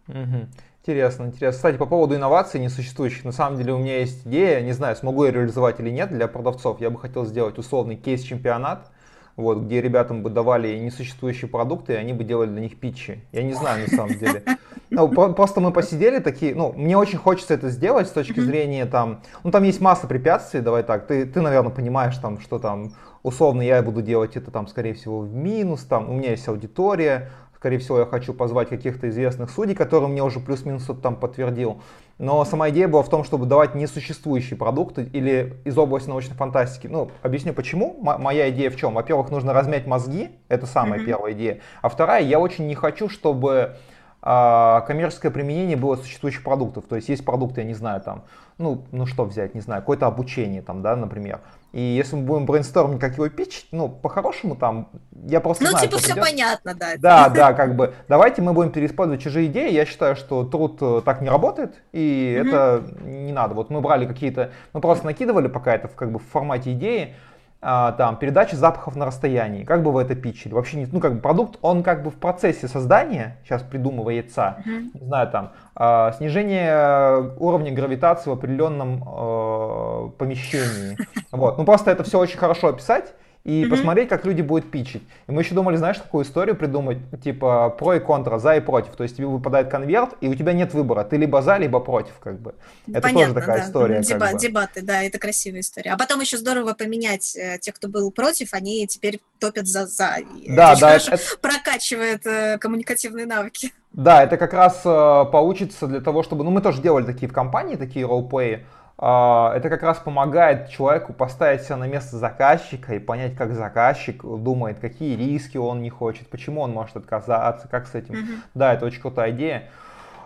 [0.09, 0.49] Угу.
[0.83, 1.57] Интересно, интересно.
[1.57, 5.25] Кстати, по поводу инноваций несуществующих, на самом деле у меня есть идея, не знаю, смогу
[5.25, 6.81] я реализовать или нет для продавцов.
[6.81, 8.91] Я бы хотел сделать условный кейс-чемпионат,
[9.39, 13.21] вот, где ребятам бы давали несуществующие продукты, и они бы делали для них питчи.
[13.31, 14.43] Я не знаю, на самом деле.
[14.91, 19.21] Ну, просто мы посидели такие, ну, мне очень хочется это сделать с точки зрения там,
[19.45, 23.61] ну, там есть масса препятствий, давай так, ты, ты, наверное, понимаешь там, что там, условно,
[23.61, 27.79] я буду делать это там, скорее всего, в минус, там, у меня есть аудитория, скорее
[27.79, 31.83] всего, я хочу позвать каких-то известных судей, которые мне уже плюс-минус там подтвердил.
[32.19, 36.87] Но сама идея была в том, чтобы давать несуществующие продукты или из области научной фантастики.
[36.87, 37.97] Ну, объясню почему.
[37.99, 38.95] М- моя идея в чем?
[38.95, 41.05] Во-первых, нужно размять мозги, это самая mm-hmm.
[41.05, 41.61] первая идея.
[41.83, 43.77] А вторая, я очень не хочу, чтобы
[44.23, 46.85] а, коммерческое применение было существующих продуктов.
[46.89, 48.25] То есть есть продукты, я не знаю, там,
[48.57, 51.41] ну, ну что взять, не знаю, какое-то обучение там, да, например.
[51.73, 54.89] И если мы будем брейнстормить, как его питчить, ну, по-хорошему там,
[55.27, 56.25] я просто Ну, знаю, типа все придет.
[56.25, 56.87] понятно, да.
[56.99, 59.71] Да, да, как бы, давайте мы будем переиспользовать чужие идеи.
[59.71, 62.49] Я считаю, что труд э, так не работает, и mm-hmm.
[62.49, 63.55] это не надо.
[63.55, 67.15] Вот мы брали какие-то, мы просто накидывали пока это в, как бы, в формате идеи,
[67.61, 69.65] а, там, передача запахов на расстоянии.
[69.65, 70.55] Как бы вы это питчили?
[70.55, 74.91] Вообще, не, ну, как бы продукт, он как бы в процессе создания, сейчас придумывается, mm-hmm.
[74.95, 80.97] не знаю, там, а, снижение уровня гравитации в определенном э, помещении.
[81.31, 81.59] Вот.
[81.59, 83.71] Ну, просто это все очень хорошо описать, и mm-hmm.
[83.71, 85.03] посмотреть, как люди будут питчить.
[85.27, 88.97] И мы еще думали, знаешь, такую историю придумать, типа про и контра, за и против.
[88.97, 91.05] То есть тебе выпадает конверт, и у тебя нет выбора.
[91.05, 92.55] Ты либо за, либо против, как бы.
[92.89, 93.65] Это Понятно, тоже такая да.
[93.65, 94.01] история.
[94.01, 94.39] Деба- как бы.
[94.39, 95.93] Дебаты, да, это красивая история.
[95.93, 100.17] А потом еще здорово поменять э, тех, кто был против, они теперь топят за за.
[100.49, 100.97] Да, это да.
[100.97, 101.23] Это, это...
[101.41, 103.73] прокачивает э, коммуникативные навыки.
[103.93, 106.45] Да, это как раз э, получится для того, чтобы...
[106.45, 108.67] Ну, мы тоже делали такие в компании, такие роллплеи.
[109.01, 114.23] А, это как раз помогает человеку поставить себя на место заказчика и понять, как заказчик
[114.23, 118.15] думает, какие риски он не хочет, почему он может отказаться, как с этим.
[118.15, 118.39] Mm-hmm.
[118.55, 119.71] Да, это очень крутая идея.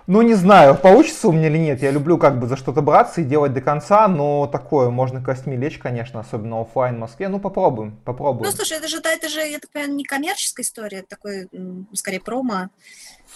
[0.09, 1.81] Ну, не знаю, получится у меня или нет.
[1.81, 5.57] Я люблю как бы за что-то браться и делать до конца, но такое, можно костьми
[5.57, 7.29] лечь, конечно, особенно офлайн в Москве.
[7.29, 8.45] Ну, попробуем, попробуем.
[8.45, 11.49] Ну, слушай, это же, это же, я так понимаю, не коммерческая история, это такой,
[11.93, 12.69] скорее, промо.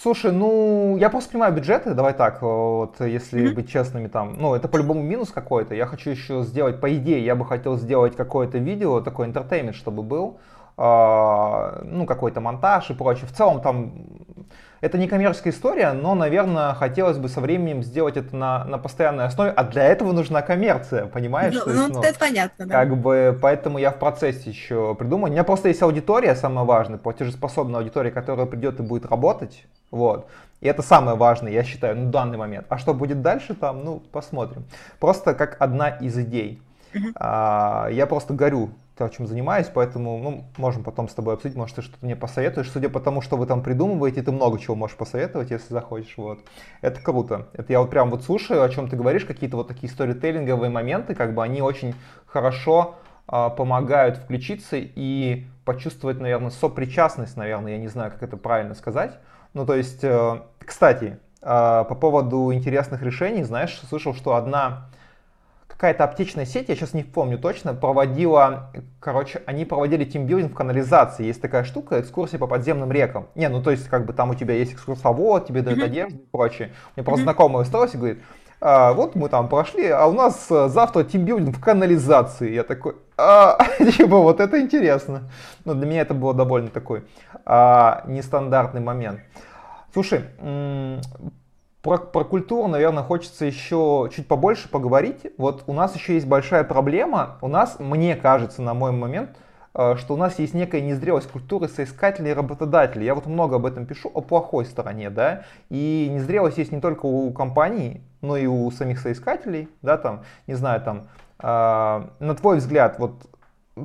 [0.01, 3.53] Слушай, ну, я просто понимаю бюджеты, давай так, вот, если mm-hmm.
[3.53, 5.73] быть честными, там, ну, это по-любому минус какой-то.
[5.73, 10.03] Я хочу еще сделать, по идее, я бы хотел сделать какое-то видео, такой entertainment, чтобы
[10.03, 10.37] был,
[10.77, 13.25] э, ну, какой-то монтаж и прочее.
[13.25, 13.93] В целом, там,
[14.81, 19.25] это не коммерческая история, но, наверное, хотелось бы со временем сделать это на, на постоянной
[19.25, 21.53] основе, а для этого нужна коммерция, понимаешь?
[21.53, 22.73] Ну, есть, ну, это понятно, да.
[22.73, 25.29] Как бы, поэтому я в процессе еще придумаю.
[25.29, 30.27] У меня просто есть аудитория, самое важное, платежеспособная аудитория, которая придет и будет работать, вот.
[30.59, 32.65] И это самое важное, я считаю, на данный момент.
[32.69, 34.65] А что будет дальше там, ну, посмотрим.
[34.99, 36.61] Просто как одна из идей.
[36.93, 37.11] Uh-huh.
[37.15, 41.75] А, я просто горю то, чем занимаюсь, поэтому ну, можем потом с тобой обсудить, может,
[41.75, 42.71] ты что-то мне посоветуешь.
[42.71, 46.17] Судя по тому, что вы там придумываете, ты много чего можешь посоветовать, если захочешь.
[46.17, 46.39] Вот.
[46.81, 47.47] Это круто.
[47.53, 51.13] Это я вот прям вот слушаю, о чем ты говоришь, какие-то вот такие сторителлинговые моменты,
[51.13, 51.93] как бы они очень
[52.25, 52.95] хорошо
[53.31, 59.11] э, помогают включиться и почувствовать, наверное, сопричастность, наверное, я не знаю, как это правильно сказать.
[59.53, 64.89] Ну, то есть, э, кстати, э, по поводу интересных решений, знаешь, слышал, что одна
[65.77, 71.23] какая-то аптечная сеть, я сейчас не помню точно, проводила, короче, они проводили тимбилдинг в канализации.
[71.23, 73.27] Есть такая штука, экскурсия по подземным рекам.
[73.35, 76.25] Не, ну то есть как бы там у тебя есть экскурсовод, тебе дают одежду и
[76.31, 76.71] прочее.
[76.95, 78.23] Мне просто знакомый устроился и говорит,
[78.59, 82.51] а, вот мы там прошли, а у нас э, завтра тимбилдинг в канализации.
[82.53, 85.29] Я такой, а, типа, вот это интересно.
[85.63, 87.05] Но ну, для меня это было довольно такой
[87.45, 89.19] а, нестандартный момент.
[89.93, 90.23] Слушай,
[91.87, 95.25] про, про культуру, наверное, хочется еще чуть побольше поговорить.
[95.37, 97.37] Вот у нас еще есть большая проблема.
[97.39, 99.37] У нас, мне кажется, на мой момент,
[99.73, 103.05] э, что у нас есть некая незрелость культуры соискателей и работодателей.
[103.05, 105.43] Я вот много об этом пишу, о плохой стороне, да.
[105.69, 110.55] И незрелость есть не только у компаний, но и у самих соискателей, да, там, не
[110.55, 111.07] знаю, там,
[111.39, 111.45] э,
[112.19, 113.13] на твой взгляд, вот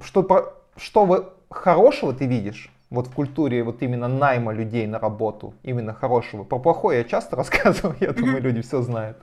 [0.02, 5.54] что, что вы хорошего ты видишь вот в культуре вот именно найма людей на работу,
[5.62, 6.44] именно хорошего.
[6.44, 9.16] Про плохое я часто рассказываю, я думаю, люди все знают.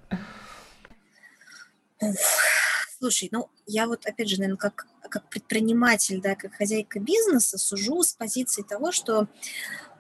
[2.98, 8.04] Слушай, ну я вот опять же, наверное, как, как предприниматель, да, как хозяйка бизнеса сужу
[8.04, 9.28] с позиции того, что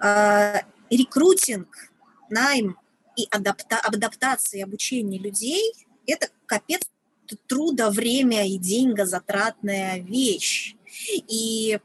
[0.02, 0.56] э,
[0.90, 1.92] рекрутинг,
[2.30, 2.78] найм
[3.16, 5.74] и адапта, адаптация, обучение людей–
[6.08, 6.90] это капец
[7.48, 10.76] труда, время и деньгозатратная вещь.
[11.08, 11.80] И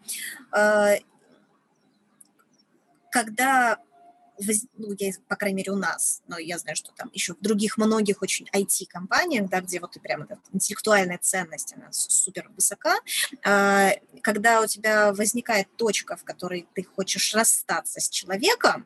[0.56, 0.96] э,
[3.14, 3.78] когда
[4.76, 7.76] ну, я, по крайней мере, у нас, но я знаю, что там еще в других
[7.76, 12.96] многих очень IT-компаниях, да, где вот и прямо эта интеллектуальная ценность, она супер высока,
[13.44, 13.90] а,
[14.22, 18.84] когда у тебя возникает точка, в которой ты хочешь расстаться с человеком,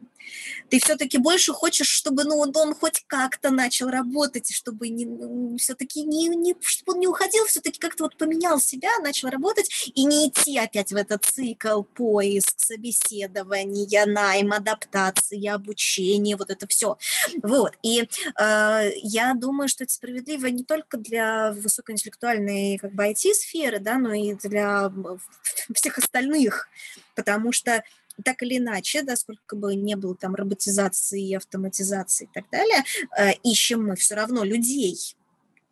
[0.69, 6.29] ты все-таки больше хочешь, чтобы ну, он хоть как-то начал работать, чтобы не, все-таки не,
[6.29, 10.59] не, чтобы он не уходил, все-таки как-то вот поменял себя, начал работать, и не идти
[10.59, 16.99] опять в этот цикл поиск, собеседования, найм, адаптации, и обучение, вот это все.
[17.43, 17.75] Вот.
[17.83, 23.99] И э, я думаю, что это справедливо не только для высокоинтеллектуальной как бы IT-сферы, да,
[23.99, 24.93] но и для
[25.75, 26.69] всех остальных,
[27.15, 27.83] потому что
[28.25, 32.85] так или иначе, да, сколько бы не было там роботизации, автоматизации и так далее,
[33.17, 34.97] э, ищем мы все равно людей,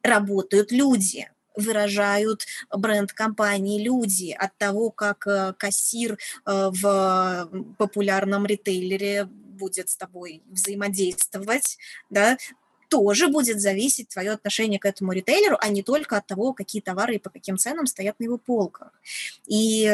[0.02, 9.28] работают люди, выражают бренд компании люди, от того, как э, кассир э, в популярном ритейлере
[9.56, 11.78] будет с тобой взаимодействовать,
[12.10, 12.36] да,
[12.88, 17.16] тоже будет зависеть твое отношение к этому ритейлеру, а не только от того, какие товары
[17.16, 18.92] и по каким ценам стоят на его полках.
[19.46, 19.92] И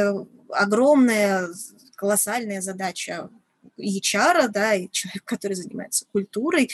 [0.50, 1.48] огромная,
[1.94, 3.30] колоссальная задача
[3.78, 6.70] HR, да, и человек, который занимается культурой,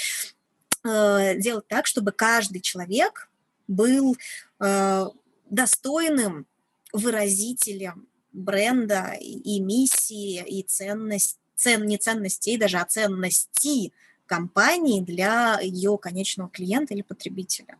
[0.85, 3.31] э, делать так, чтобы каждый человек
[3.67, 4.17] был
[4.61, 5.07] э,
[5.51, 6.47] достойным
[6.93, 13.93] выразителем бренда и миссии, и ценности цен, не ценностей даже, а ценности
[14.27, 17.77] компании для ее конечного клиента или потребителя.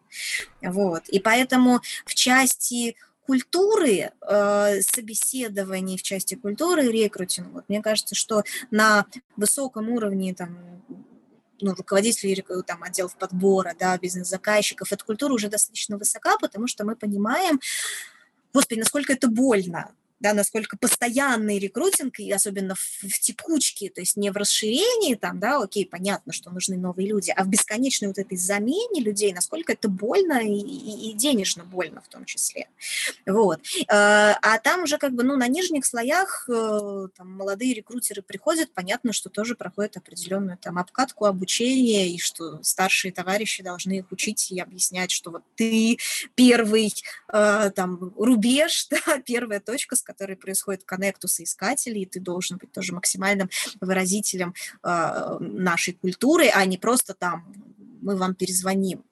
[0.63, 1.09] Вот.
[1.09, 8.43] И поэтому в части культуры э, собеседований, в части культуры рекрутинга, вот, мне кажется, что
[8.71, 9.05] на
[9.37, 10.59] высоком уровне там,
[11.61, 16.97] ну, руководителей там, отделов подбора, да, бизнес-заказчиков, эта культура уже достаточно высока, потому что мы
[16.97, 17.61] понимаем,
[18.55, 24.17] господи, насколько это больно, да, насколько постоянный рекрутинг, и особенно в, в текучке, то есть
[24.17, 28.19] не в расширении там, да, окей, понятно, что нужны новые люди, а в бесконечной вот
[28.19, 32.69] этой замене людей, насколько это больно и, и, и денежно больно в том числе.
[33.27, 33.61] Вот.
[33.83, 38.73] Э, а там уже как бы, ну, на нижних слоях э, там, молодые рекрутеры приходят,
[38.73, 44.51] понятно, что тоже проходят определенную там обкатку обучения, и что старшие товарищи должны их учить
[44.51, 45.99] и объяснять, что вот ты
[46.35, 46.93] первый
[47.33, 52.57] э, там рубеж, да, первая точка, с который происходит коннект у соискателей, и ты должен
[52.57, 53.51] быть тоже максимальным
[53.83, 57.53] выразителем э, нашей культуры, а не просто там
[58.01, 59.05] мы вам перезвоним.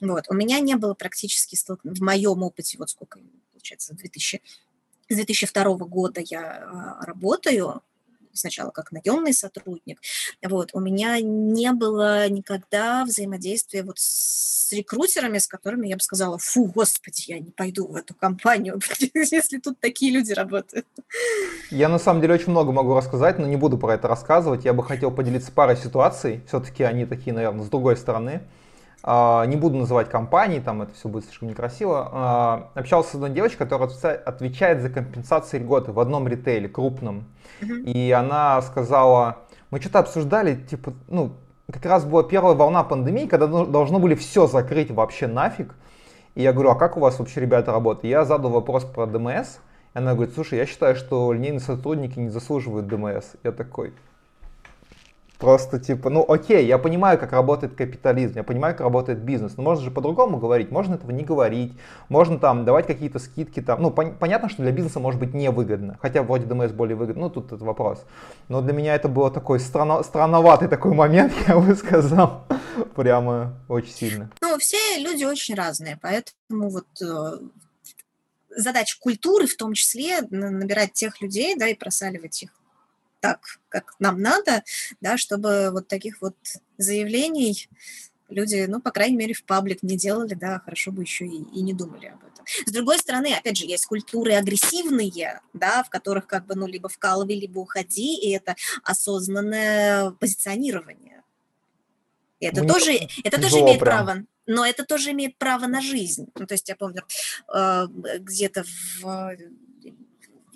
[0.00, 0.26] Вот.
[0.28, 3.18] У меня не было практически столкновений, в моем опыте, вот сколько,
[3.50, 4.40] получается, 2000,
[5.08, 7.82] с 2002 года я э, работаю,
[8.36, 10.00] сначала как наемный сотрудник,
[10.42, 16.38] вот, у меня не было никогда взаимодействия вот с рекрутерами, с которыми я бы сказала,
[16.38, 18.80] фу, господи, я не пойду в эту компанию,
[19.14, 20.86] если тут такие люди работают.
[21.70, 24.64] Я на самом деле очень много могу рассказать, но не буду про это рассказывать.
[24.64, 28.42] Я бы хотел поделиться парой ситуаций, все-таки они такие, наверное, с другой стороны.
[29.06, 32.66] Uh, не буду называть компании, там это все будет слишком некрасиво.
[32.74, 37.24] Uh, общался с одной девочкой, которая отвечает за компенсации льготы в одном ритейле, крупном.
[37.60, 41.34] И она сказала, мы что-то обсуждали, типа, ну,
[41.72, 45.76] как раз была первая волна пандемии, когда должно были все закрыть вообще нафиг.
[46.34, 48.10] И я говорю, а как у вас вообще, ребята, работают?
[48.10, 49.58] Я задал вопрос про ДМС,
[49.94, 53.34] и она говорит, слушай, я считаю, что линейные сотрудники не заслуживают ДМС.
[53.44, 53.94] Я такой,
[55.38, 59.62] Просто типа, ну окей, я понимаю, как работает капитализм, я понимаю, как работает бизнес, но
[59.62, 61.74] можно же по-другому говорить, можно этого не говорить,
[62.08, 65.98] можно там давать какие-то скидки там, ну пон- понятно, что для бизнеса может быть невыгодно,
[66.00, 68.04] хотя вроде ДМС более выгодно, ну тут этот вопрос.
[68.48, 72.44] Но для меня это было такой странно, странноватый такой момент, я бы сказал,
[72.94, 74.30] прямо очень сильно.
[74.40, 77.38] Ну, все люди очень разные, поэтому вот э,
[78.56, 82.50] задача культуры в том числе набирать тех людей, да, и просаливать их
[83.26, 84.62] так, как нам надо,
[85.00, 86.36] да, чтобы вот таких вот
[86.78, 87.68] заявлений
[88.28, 91.62] люди, ну, по крайней мере, в паблик не делали, да, хорошо бы еще и, и
[91.62, 92.44] не думали об этом.
[92.64, 96.88] С другой стороны, опять же, есть культуры агрессивные, да, в которых как бы, ну, либо
[96.88, 98.54] вкалывай, либо уходи, и это
[98.84, 101.24] осознанное позиционирование.
[102.38, 102.92] И это ну, тоже,
[103.24, 104.06] это тоже имеет прям.
[104.06, 106.28] право, но это тоже имеет право на жизнь.
[106.36, 107.02] Ну, то есть я помню,
[107.52, 107.86] э,
[108.20, 108.64] где-то
[109.00, 109.36] в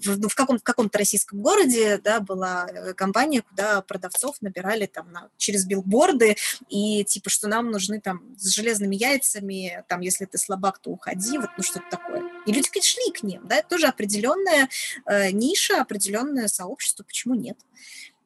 [0.07, 4.87] в, ну, в, каком, в каком-то российском городе да, была э, компания, куда продавцов набирали
[4.87, 6.37] там на, через билборды,
[6.69, 11.39] и типа, что нам нужны там с железными яйцами, там, если ты слабак, то уходи,
[11.39, 12.23] вот, ну, что-то такое.
[12.47, 14.69] И люди шли к ним, да, это тоже определенная
[15.07, 17.59] э, ниша, определенное сообщество, почему нет?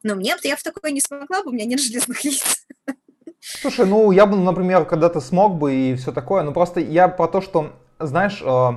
[0.03, 2.65] Но мне, я в такое не смогла бы, у меня нет железных яиц.
[3.39, 7.27] Слушай, ну, я бы, например, когда-то смог бы и все такое, но просто я про
[7.27, 8.71] то, что, знаешь, э,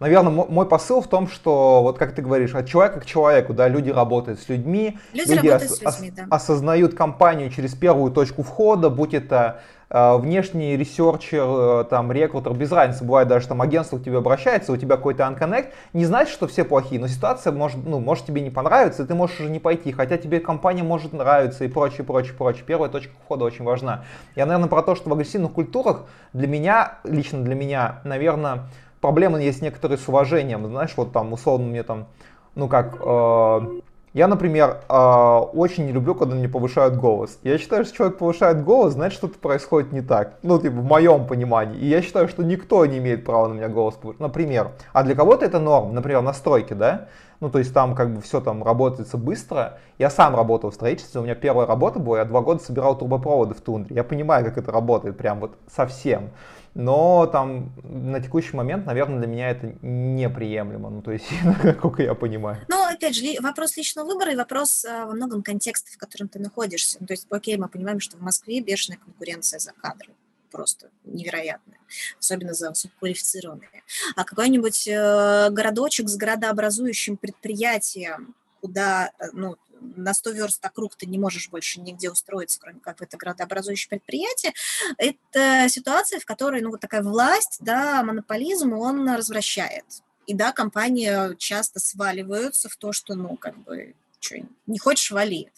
[0.00, 3.68] наверное, мой посыл в том, что, вот как ты говоришь, от человека к человеку, да,
[3.68, 6.26] люди работают с людьми, люди, люди ос- с людьми, да.
[6.30, 11.44] осознают компанию через первую точку входа, будь это э, внешний researcher,
[11.82, 15.24] э, там, рекрутер, без разницы, бывает даже там агентство к тебе обращается, у тебя какой-то
[15.24, 19.06] unconnect, не значит, что все плохие, но ситуация может, ну, может тебе не понравиться, и
[19.06, 22.62] ты можешь уже не пойти, хотя тебе компания может нравиться и прочее, прочее, прочее.
[22.66, 24.04] Первая точка входа очень важна.
[24.36, 28.64] Я, наверное, про то, что в агрессивных культурах для меня, лично для меня, наверное,
[29.00, 30.66] проблемы есть некоторые с уважением.
[30.66, 32.06] Знаешь, вот там условно мне там,
[32.54, 33.80] ну как, э,
[34.14, 37.38] я, например, э, очень не люблю, когда мне повышают голос.
[37.42, 40.38] Я считаю, что человек повышает голос, значит, что-то происходит не так.
[40.42, 41.78] Ну, типа, в моем понимании.
[41.78, 44.20] И я считаю, что никто не имеет права на меня голос повышать.
[44.20, 44.72] Например.
[44.92, 45.94] А для кого-то это норм.
[45.94, 47.08] Например, настройки, да?
[47.40, 49.78] Ну, то есть там как бы все там работается быстро.
[49.98, 53.54] Я сам работал в строительстве, у меня первая работа была, я два года собирал трубопроводы
[53.54, 53.94] в тундре.
[53.94, 56.30] Я понимаю, как это работает, прям вот совсем
[56.78, 61.26] но там на текущий момент, наверное, для меня это неприемлемо, ну, то есть,
[61.64, 62.64] насколько я понимаю.
[62.68, 66.38] Ну, опять же, вопрос личного выбора и вопрос а, во многом контекста, в котором ты
[66.38, 66.98] находишься.
[67.00, 70.12] Ну, то есть, окей, мы понимаем, что в Москве бешеная конкуренция за кадры
[70.52, 71.78] просто невероятная,
[72.20, 73.82] особенно за высококвалифицированные.
[74.14, 81.06] А какой-нибудь э, городочек с городообразующим предприятием, куда, э, ну, на 100 верст округ ты
[81.06, 84.52] не можешь больше нигде устроиться, кроме как в это градообразующее предприятие,
[84.96, 89.84] это ситуация, в которой, ну, вот такая власть, да, монополизм, он развращает.
[90.26, 95.50] И да, компании часто сваливаются в то, что, ну, как бы, что, не хочешь, вали.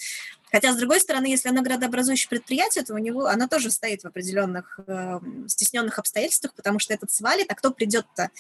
[0.50, 4.06] Хотя, с другой стороны, если оно градообразующее предприятие, то у него оно тоже стоит в
[4.06, 8.30] определенных э, стесненных обстоятельствах, потому что этот свалит, а кто придет-то?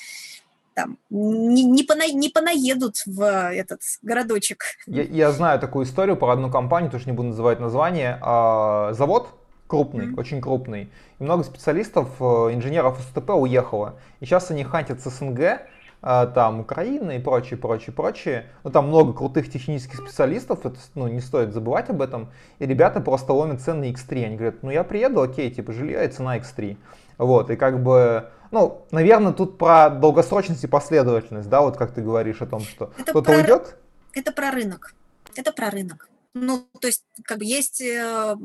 [0.80, 4.64] Там не, не, пона, не понаедут в этот городочек.
[4.86, 8.18] Я, я знаю такую историю про одну компанию, тоже не буду называть название.
[8.22, 9.28] А, завод
[9.66, 10.18] крупный, mm-hmm.
[10.18, 10.90] очень крупный.
[11.18, 12.24] И много специалистов, э,
[12.54, 13.94] инженеров СТП уехало.
[14.18, 15.60] И сейчас они хантят с СНГ,
[16.02, 18.46] а, там Украина и прочее, прочее, прочее.
[18.64, 22.30] Ну, там много крутых технических специалистов, это, ну, не стоит забывать об этом.
[22.58, 24.24] И ребята просто ломят цены на X3.
[24.24, 26.76] Они говорят, ну, я приеду, окей, типа, жилье и цена X3.
[27.18, 32.02] Вот, и как бы, ну, наверное, тут про долгосрочность и последовательность, да, вот как ты
[32.02, 33.36] говоришь о том, что кто-то про...
[33.36, 33.76] уйдет.
[34.12, 34.94] Это про рынок.
[35.36, 36.08] Это про рынок.
[36.34, 38.36] Ну, то есть, как бы есть э,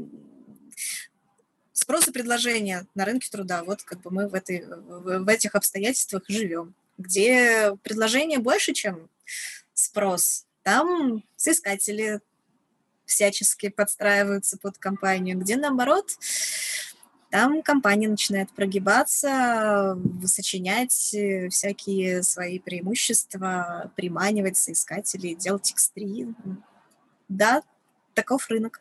[1.73, 3.63] спрос и предложение на рынке труда.
[3.63, 9.09] Вот как бы мы в, этой, в этих обстоятельствах живем где предложение больше, чем
[9.73, 12.21] спрос, там соискатели
[13.05, 16.11] всячески подстраиваются под компанию, где наоборот,
[17.35, 20.93] там компания начинает прогибаться, сочинять
[21.49, 26.33] всякие свои преимущества, приманивать соискателей, делать X3.
[27.27, 27.61] Да,
[28.13, 28.79] таков рынок.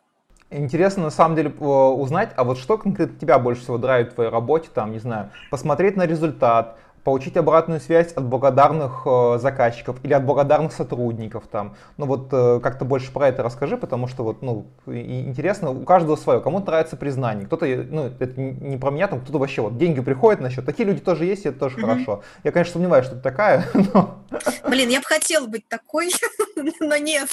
[0.50, 4.30] Интересно на самом деле узнать, а вот что конкретно тебя больше всего драйвит в твоей
[4.30, 10.14] работе, там, не знаю, посмотреть на результат, получить обратную связь от благодарных э, заказчиков или
[10.14, 11.76] от благодарных сотрудников там.
[11.98, 16.16] Ну вот э, как-то больше про это расскажи, потому что вот, ну, интересно, у каждого
[16.16, 16.40] свое.
[16.40, 20.40] Кому-то нравится признание, кто-то, ну, это не про меня, там кто-то вообще вот деньги приходят
[20.40, 20.64] на счет.
[20.64, 21.80] Такие люди тоже есть, и это тоже mm-hmm.
[21.82, 22.22] хорошо.
[22.42, 24.18] Я, конечно, сомневаюсь, что ты такая, но...
[24.66, 26.10] Блин, я бы хотела быть такой,
[26.80, 27.28] но нет.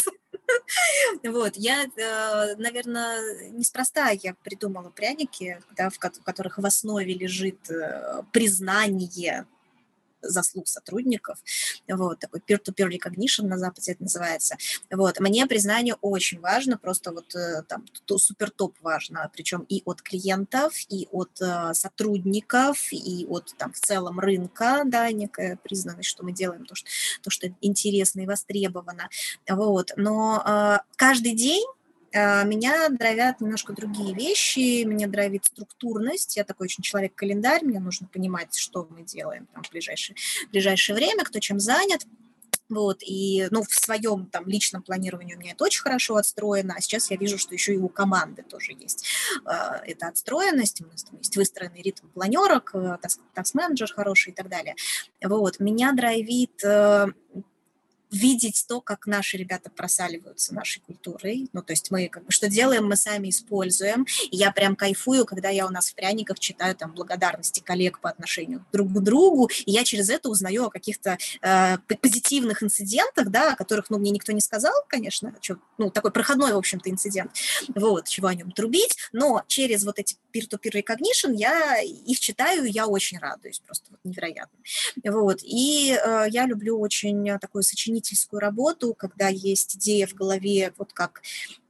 [1.23, 8.23] Вот, я, э, наверное, неспроста я придумала пряники, да, в которых в основе лежит э,
[8.33, 9.45] признание
[10.21, 11.37] заслуг сотрудников,
[11.87, 14.57] вот, такой peer-to-peer recognition на Западе это называется,
[14.89, 17.85] вот, мне признание очень важно, просто вот э, там
[18.17, 23.79] супер топ важно, причем и от клиентов, и от э, сотрудников, и от там в
[23.79, 26.89] целом рынка, да, некая признанность, что мы делаем то, что,
[27.21, 29.09] то, что интересно и востребовано,
[29.49, 31.65] вот, но э, каждый день
[32.13, 36.37] меня дровят немножко другие вещи, меня дровит структурность.
[36.37, 40.15] Я такой очень человек-календарь, мне нужно понимать, что мы делаем там, в ближайшее,
[40.47, 42.05] в ближайшее время, кто чем занят.
[42.71, 46.81] Вот, и, ну, в своем там личном планировании у меня это очень хорошо отстроено, а
[46.81, 49.05] сейчас я вижу, что еще и у команды тоже есть
[49.45, 49.51] э,
[49.85, 52.97] эта отстроенность, у нас там есть выстроенный ритм планерок, э,
[53.33, 54.75] такс-менеджер хороший и так далее.
[55.21, 57.07] Вот, меня драйвит э,
[58.11, 61.49] видеть то, как наши ребята просаливаются нашей культурой.
[61.53, 64.05] Ну, то есть мы как бы что делаем, мы сами используем.
[64.29, 68.09] И я прям кайфую, когда я у нас в пряниках читаю там благодарности коллег по
[68.09, 73.53] отношению друг к другу, и я через это узнаю о каких-то э, позитивных инцидентах, да,
[73.53, 77.31] о которых, ну, мне никто не сказал, конечно, что, ну, такой проходной, в общем-то, инцидент,
[77.75, 82.87] вот, чего о нем трубить, но через вот эти peer-to-peer recognition я их читаю, я
[82.87, 84.59] очень радуюсь, просто вот невероятно.
[85.03, 90.73] Вот, и э, я люблю очень такую сочинительную исследовательскую работу, когда есть идея в голове,
[90.77, 91.21] вот как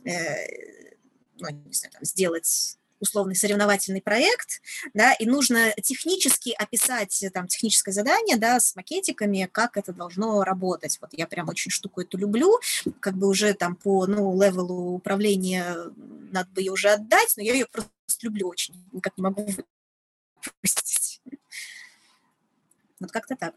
[0.06, 0.92] э,
[1.38, 4.62] ну, не знаю, там, сделать условный соревновательный проект,
[4.94, 11.00] да, и нужно технически описать там техническое задание, да, с макетиками, как это должно работать.
[11.02, 12.60] Вот я прям очень штуку эту люблю,
[13.00, 15.76] как бы уже там по, ну, левелу управления
[16.32, 19.50] надо бы ее уже отдать, но я ее просто люблю очень, никак не могу
[20.46, 21.22] выпустить.
[23.00, 23.56] Вот как-то так.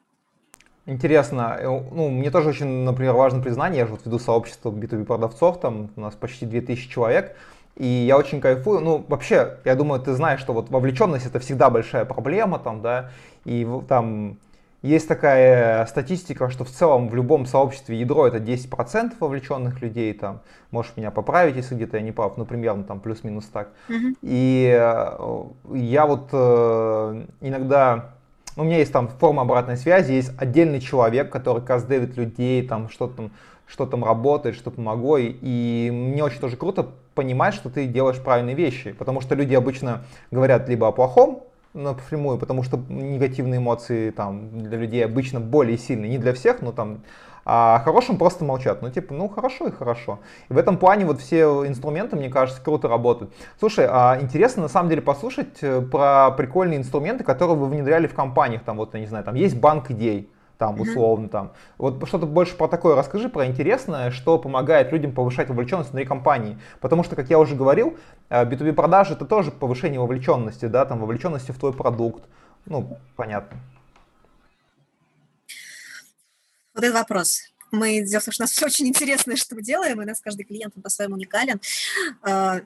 [0.87, 5.05] Интересно, э, ну, мне тоже очень, например, важно признание, я же вот веду сообщество B2B
[5.05, 7.37] продавцов, там у нас почти 2000 человек,
[7.76, 11.70] и я очень кайфую, ну, вообще, я думаю, ты знаешь, что вот вовлеченность это всегда
[11.70, 13.11] большая проблема, там, да,
[13.47, 14.37] и там
[14.82, 20.43] есть такая статистика, что в целом в любом сообществе ядро это 10% вовлеченных людей, там,
[20.70, 23.70] можешь меня поправить, если где-то я не прав, ну, примерно там плюс-минус так.
[23.89, 24.16] Mm-hmm.
[24.20, 28.11] И э, я вот э, иногда
[28.57, 33.09] у меня есть там форма обратной связи, есть отдельный человек, который каздевит людей, там что
[33.09, 33.31] там,
[33.67, 35.19] что там работает, что помогло.
[35.19, 40.05] И мне очень тоже круто понимать, что ты делаешь правильные вещи, потому что люди обычно
[40.31, 41.43] говорят либо о плохом,
[41.73, 46.73] напрямую, потому что негативные эмоции там для людей обычно более сильные, не для всех, но
[46.73, 47.01] там
[47.45, 48.82] а хорошим просто молчат.
[48.82, 50.20] Ну, типа, ну, хорошо и хорошо.
[50.49, 53.32] И в этом плане вот все инструменты, мне кажется, круто работают.
[53.59, 58.14] Слушай, а интересно на самом деле послушать э, про прикольные инструменты, которые вы внедряли в
[58.14, 58.62] компаниях.
[58.62, 61.53] Там вот, я не знаю, там есть банк идей, там условно там.
[61.78, 66.59] Вот что-то больше про такое расскажи, про интересное, что помогает людям повышать вовлеченность внутри компании.
[66.80, 67.97] Потому что, как я уже говорил,
[68.30, 72.24] B2B э, продажи это тоже повышение вовлеченности, да, там вовлеченности в твой продукт.
[72.66, 73.59] Ну, понятно.
[76.75, 77.43] Вот этот вопрос.
[77.70, 80.07] Мы, дело в том, что у нас все очень интересное, что мы делаем, и у
[80.07, 81.61] нас каждый клиент по-своему уникален.
[82.22, 82.61] А,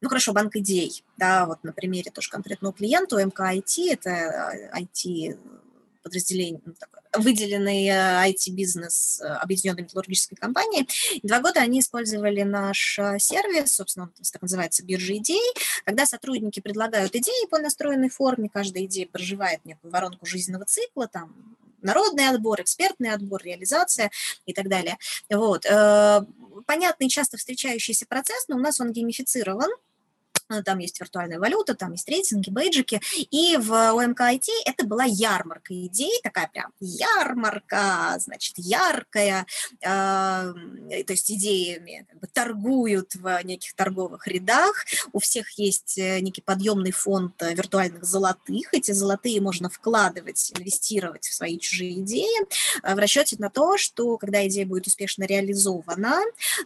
[0.00, 5.58] ну, хорошо, банк идей, да, вот на примере тоже конкретного клиента, МК-IT, это IT а,
[6.04, 6.74] подразделение, ну,
[7.16, 10.86] выделенный IT-бизнес э, объединенной металлургической компании.
[11.22, 15.42] два года они использовали наш э, сервис, собственно, он так называется биржа идей,
[15.84, 21.34] когда сотрудники предлагают идеи по настроенной форме, каждая идея проживает некую воронку жизненного цикла, там
[21.82, 24.10] народный отбор, экспертный отбор, реализация
[24.46, 24.98] и так далее.
[25.30, 25.64] Вот.
[25.66, 26.22] Э,
[26.66, 29.70] понятный, часто встречающийся процесс, но у нас он геймифицирован,
[30.64, 35.74] там есть виртуальная валюта, там есть рейтинги, бейджики, и в ОМК IT это была ярмарка
[35.74, 39.46] идей, такая прям ярмарка, значит, яркая,
[39.80, 46.20] э, то есть идеями как бы, торгуют в неких торговых рядах, у всех есть э,
[46.20, 52.46] некий подъемный фонд виртуальных золотых, эти золотые можно вкладывать, инвестировать в свои чужие идеи,
[52.82, 56.22] э, в расчете на то, что когда идея будет успешно реализована,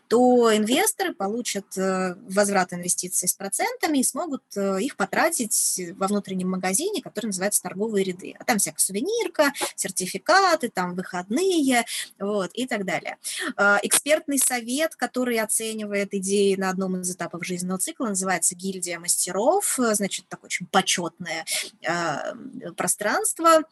[0.08, 6.06] то инвесторы получат э, возврат инвестиций с процентом, процентами и смогут э, их потратить во
[6.06, 8.34] внутреннем магазине, который называется торговые ряды.
[8.38, 11.84] А там всякая сувенирка, сертификаты, там выходные,
[12.18, 13.18] вот, и так далее.
[13.56, 19.74] А, экспертный совет, который оценивает идеи на одном из этапов жизненного цикла, называется гильдия мастеров,
[19.78, 21.44] значит, такое очень почетное
[21.86, 22.34] а,
[22.76, 23.62] пространство,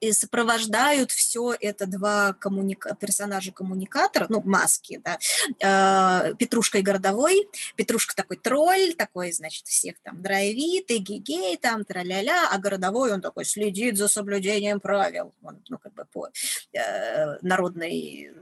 [0.00, 2.94] и сопровождают все это два коммуника...
[2.94, 5.18] персонажа-коммуникатора, ну, маски, да,
[5.62, 7.48] а, Петрушка и Городовой.
[7.76, 13.44] Петрушка такой тролль, такой, значит, всех там драйвит, эгегей, там, тра-ля-ля, а Городовой, он такой
[13.44, 16.28] следит за соблюдением правил, он, ну, как бы по
[16.72, 18.32] э, народной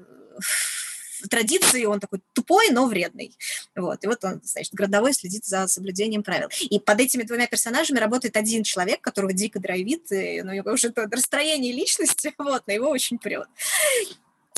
[1.28, 3.36] традиции он такой тупой, но вредный.
[3.74, 6.48] Вот, и вот он, значит, городовой следит за соблюдением правил.
[6.60, 11.08] И под этими двумя персонажами работает один человек, которого дико драйвит, и, ну, уже это
[11.10, 13.48] расстроение личности, вот, на его очень прет.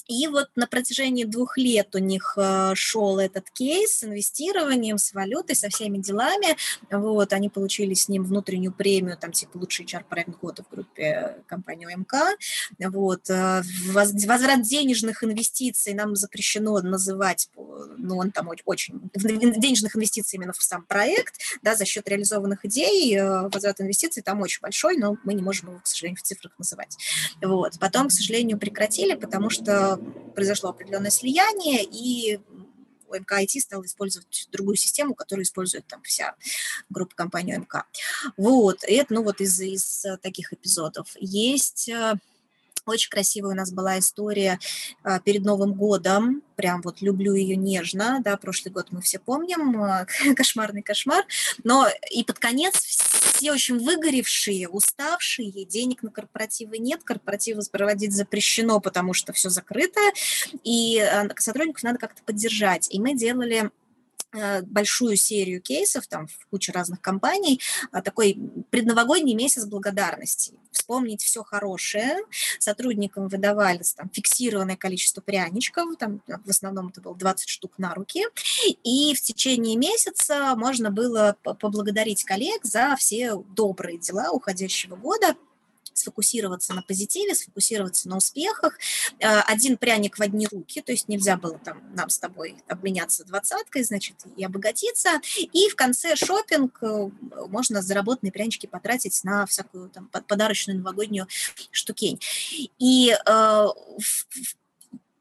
[0.08, 5.12] И вот на протяжении двух лет у них э, шел этот кейс с инвестированием, с
[5.12, 6.56] валютой, со всеми делами.
[6.90, 11.86] Вот, они получили с ним внутреннюю премию, там, типа, лучший HR-проект года в группе компании
[11.94, 12.36] МК.
[12.78, 17.50] Вот, э, возврат денежных инвестиций нам запрещено называть,
[17.98, 23.14] ну, он там очень, денежных инвестиций именно в сам проект, да, за счет реализованных идей,
[23.14, 26.52] э, возврат инвестиций там очень большой, но мы не можем его, к сожалению, в цифрах
[26.58, 26.96] называть.
[27.42, 29.97] Вот, потом, к сожалению, прекратили, потому что
[30.34, 32.40] произошло определенное слияние, и
[33.10, 36.34] МК IT стал использовать другую систему, которую использует там вся
[36.90, 37.84] группа компании МК.
[38.36, 41.08] Вот, это, ну, вот из, из таких эпизодов.
[41.18, 42.14] Есть э,
[42.92, 44.58] очень красивая у нас была история
[45.02, 46.42] а, перед Новым годом.
[46.56, 48.20] Прям вот люблю ее нежно.
[48.24, 49.82] Да, прошлый год мы все помним.
[49.82, 51.24] А, кошмарный кошмар.
[51.64, 58.80] Но и под конец все очень выгоревшие, уставшие, денег на корпоративы нет, корпоративы проводить запрещено,
[58.80, 60.00] потому что все закрыто,
[60.64, 62.88] и а, сотрудников надо как-то поддержать.
[62.90, 63.70] И мы делали
[64.32, 67.60] большую серию кейсов, там, в куче разных компаний,
[67.92, 68.38] а, такой
[68.70, 70.54] предновогодний месяц благодарности.
[70.70, 72.18] Вспомнить все хорошее.
[72.58, 78.24] Сотрудникам выдавали там, фиксированное количество пряничков, там, в основном это было 20 штук на руки,
[78.84, 85.36] и в течение месяца можно было поблагодарить коллег за все добрые дела уходящего года,
[85.98, 88.78] сфокусироваться на позитиве, сфокусироваться на успехах.
[89.20, 93.24] Э, один пряник в одни руки, то есть нельзя было там нам с тобой обменяться
[93.24, 95.20] двадцаткой, значит, и обогатиться.
[95.52, 97.10] И в конце шопинг э,
[97.48, 101.26] можно заработанные прянички потратить на всякую там подарочную новогоднюю
[101.70, 102.20] штукень.
[102.78, 103.66] И э,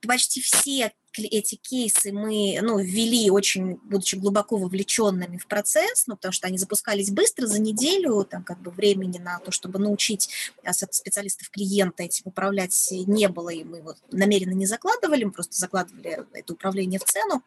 [0.08, 6.32] почти все эти кейсы мы ну, ввели очень, будучи глубоко вовлеченными в процесс, ну, потому
[6.32, 10.30] что они запускались быстро, за неделю, там как бы времени на то, чтобы научить
[10.64, 15.58] а, специалистов клиента этим управлять не было, и мы вот намеренно не закладывали, мы просто
[15.58, 17.44] закладывали это управление в цену,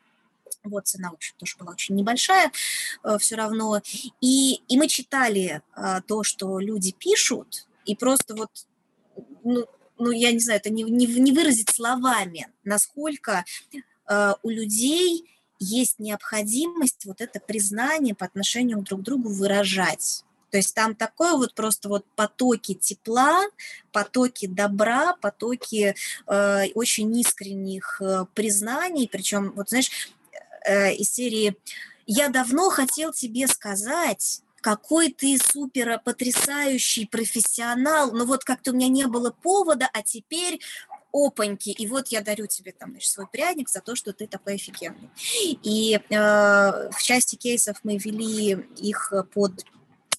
[0.64, 2.52] вот цена, в общем, тоже была очень небольшая
[3.04, 3.80] э, все равно.
[4.20, 8.50] И, и мы читали э, то, что люди пишут, и просто вот
[9.42, 9.66] ну,
[10.00, 13.44] ну, я не знаю, это не, не, не выразить словами, насколько
[14.08, 20.24] э, у людей есть необходимость вот это признание по отношению друг к другу выражать.
[20.50, 23.44] То есть там такое вот просто вот потоки тепла,
[23.92, 25.94] потоки добра, потоки
[26.26, 29.90] э, очень искренних э, признаний, причем вот знаешь
[30.66, 31.56] э, из серии
[32.06, 38.88] «Я давно хотел тебе сказать», какой ты супер потрясающий профессионал, но вот как-то у меня
[38.88, 40.60] не было повода, а теперь
[41.12, 44.54] опаньки, и вот я дарю тебе там значит, свой пряник за то, что ты такой
[44.54, 45.10] офигенный.
[45.62, 49.64] И э, в части кейсов мы вели их под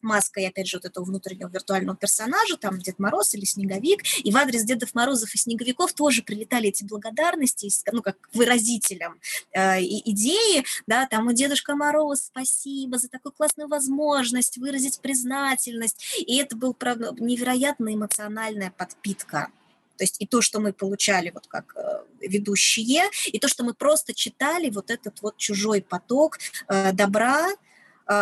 [0.03, 4.37] маской, опять же, вот этого внутреннего виртуального персонажа, там Дед Мороз или Снеговик, и в
[4.37, 9.19] адрес Дедов Морозов и Снеговиков тоже прилетали эти благодарности, ну, как выразителям
[9.53, 16.37] э, идеи, да, там, у Дедушка Мороз, спасибо за такую классную возможность выразить признательность, и
[16.37, 19.49] это был, правда, невероятно эмоциональная подпитка.
[19.97, 23.75] То есть и то, что мы получали вот как э, ведущие, и то, что мы
[23.75, 27.49] просто читали вот этот вот чужой поток э, добра,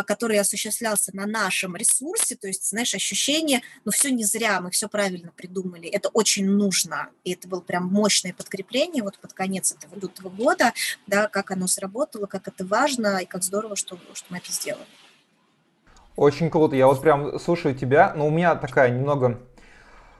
[0.05, 4.87] который осуществлялся на нашем ресурсе, то есть, знаешь, ощущение, ну, все не зря, мы все
[4.87, 9.99] правильно придумали, это очень нужно, и это было прям мощное подкрепление вот под конец этого
[9.99, 10.73] лютого года,
[11.07, 14.85] да, как оно сработало, как это важно, и как здорово, что, что мы это сделали.
[16.15, 19.39] Очень круто, я вот прям слушаю тебя, но у меня такая немного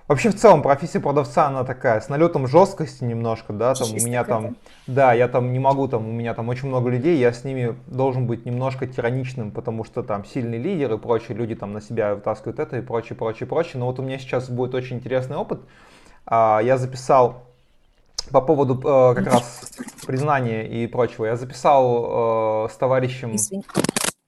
[0.10, 4.24] Вообще, в целом, профессия продавца, она такая, с налетом жесткости немножко, да, там у меня
[4.24, 4.56] там,
[4.88, 7.76] да, я там не могу, там, у меня там очень много людей, я с ними
[7.86, 12.16] должен быть немножко тираничным, потому что там сильный лидер и прочие люди там на себя
[12.16, 15.62] вытаскивают это и прочее, прочее, прочее, но вот у меня сейчас будет очень интересный опыт,
[16.26, 17.44] а, я записал
[18.32, 19.62] по поводу э, как раз
[20.08, 23.36] признания и прочего, я записал э, с товарищем...
[23.36, 23.64] Извини.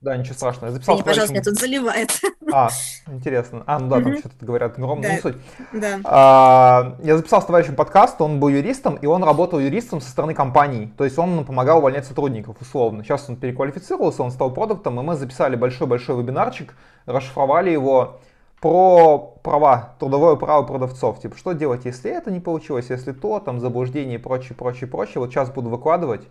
[0.02, 0.66] Да, ничего страшного.
[0.66, 0.96] Я записал.
[0.96, 2.10] Извини, пожалуйста, меня тут заливает.
[2.52, 2.68] А,
[3.06, 3.62] интересно.
[3.66, 5.14] А, ну да, там что-то говорят громко, да.
[5.14, 5.36] не суть.
[5.72, 6.00] Да.
[6.04, 10.34] А, я записал с товарищем подкаст, он был юристом, и он работал юристом со стороны
[10.34, 10.92] компаний.
[10.98, 13.04] То есть он помогал увольнять сотрудников, условно.
[13.04, 16.74] Сейчас он переквалифицировался, он стал продуктом, и мы записали большой-большой вебинарчик,
[17.06, 18.20] расшифровали его
[18.60, 21.20] про права, трудовое право продавцов.
[21.20, 25.20] Типа, что делать, если это не получилось, если то, там, заблуждение и прочее, прочее, прочее.
[25.20, 26.22] Вот сейчас буду выкладывать.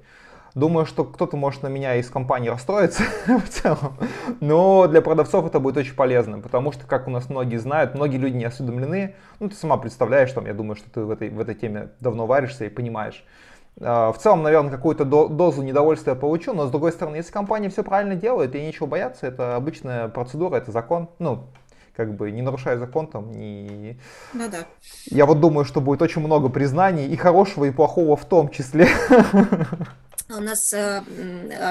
[0.53, 3.93] Думаю, что кто-то может на меня из компании расстроиться в целом,
[4.41, 8.17] но для продавцов это будет очень полезно, потому что, как у нас многие знают, многие
[8.17, 9.15] люди не осведомлены.
[9.39, 12.25] Ну, ты сама представляешь, там, я думаю, что ты в этой, в этой теме давно
[12.25, 13.23] варишься и понимаешь.
[13.77, 18.15] в целом, наверное, какую-то дозу недовольствия получу, но с другой стороны, если компания все правильно
[18.15, 21.45] делает и нечего бояться, это обычная процедура, это закон, ну,
[21.95, 23.97] как бы не нарушая закон там, не...
[24.33, 24.65] Ну да.
[25.05, 28.87] Я вот думаю, что будет очень много признаний и хорошего, и плохого в том числе.
[30.37, 31.03] У нас э,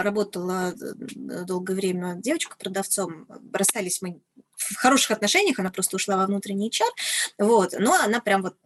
[0.03, 4.21] работала э, долгое время девочка-продавцом, расстались мы
[4.57, 6.89] в хороших отношениях, она просто ушла во внутренний чар,
[7.39, 8.57] вот, но она прям вот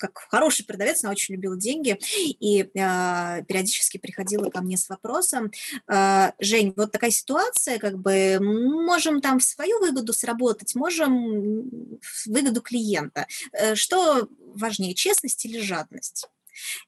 [0.00, 5.52] как хороший продавец, она очень любила деньги и э, периодически приходила ко мне с вопросом,
[5.88, 12.26] э, Жень, вот такая ситуация, как бы можем там в свою выгоду сработать, можем в
[12.26, 13.26] выгоду клиента.
[13.52, 16.28] Э, что важнее, честность или жадность?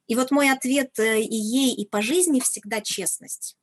[0.07, 3.57] И вот мой ответ э, и ей, и по жизни всегда честность.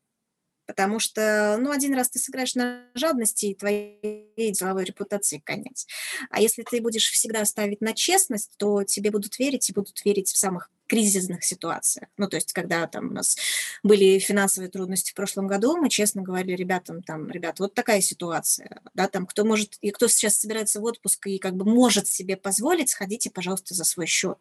[0.70, 5.88] Потому что, ну, один раз ты сыграешь на жадности, и твоей деловой репутации конец.
[6.30, 10.30] А если ты будешь всегда ставить на честность, то тебе будут верить и будут верить
[10.30, 12.10] в самых кризисных ситуациях.
[12.18, 13.36] Ну, то есть, когда там у нас
[13.82, 18.80] были финансовые трудности в прошлом году, мы честно говорили ребятам, там, ребят, вот такая ситуация,
[18.94, 22.38] да, там, кто может, и кто сейчас собирается в отпуск и как бы может себе
[22.38, 24.38] позволить, сходите, пожалуйста, за свой счет.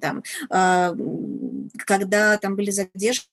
[0.00, 0.94] Там, э,
[1.86, 3.28] когда там были задержки,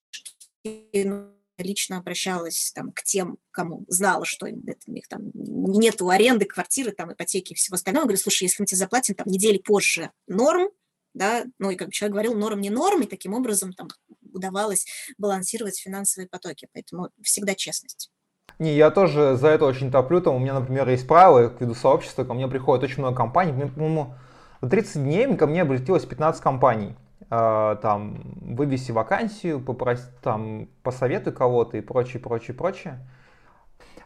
[0.94, 6.46] ну, лично обращалась там, к тем, кому знала, что это, у них там нету аренды,
[6.46, 8.06] квартиры, там, ипотеки и всего остального.
[8.06, 10.70] Говорю, слушай, если мы тебе заплатим там недели позже норм,
[11.14, 13.88] да, ну и как бы человек говорил, норм не норм, и таким образом там
[14.32, 14.86] удавалось
[15.18, 16.68] балансировать финансовые потоки.
[16.74, 18.12] Поэтому всегда честность.
[18.60, 20.22] Не, я тоже за это очень топлю.
[20.22, 23.54] Там у меня, например, есть правила к виду сообщества, ко мне приходит очень много компаний.
[23.54, 24.16] По-моему,
[24.62, 26.96] за 30 дней ко мне обратилось 15 компаний.
[27.32, 33.00] Э, там, вывеси вакансию, попроси, там, посоветуй кого-то и прочее, прочее, прочее.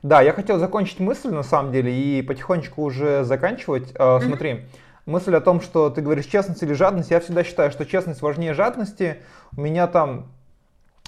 [0.02, 3.94] Да, я хотел закончить мысль, на самом деле, и потихонечку уже заканчивать.
[3.94, 4.22] Mm-hmm.
[4.26, 4.66] Смотри,
[5.06, 8.54] мысль о том, что ты говоришь честность или жадность, я всегда считаю, что честность важнее
[8.54, 9.22] жадности.
[9.56, 10.26] У меня там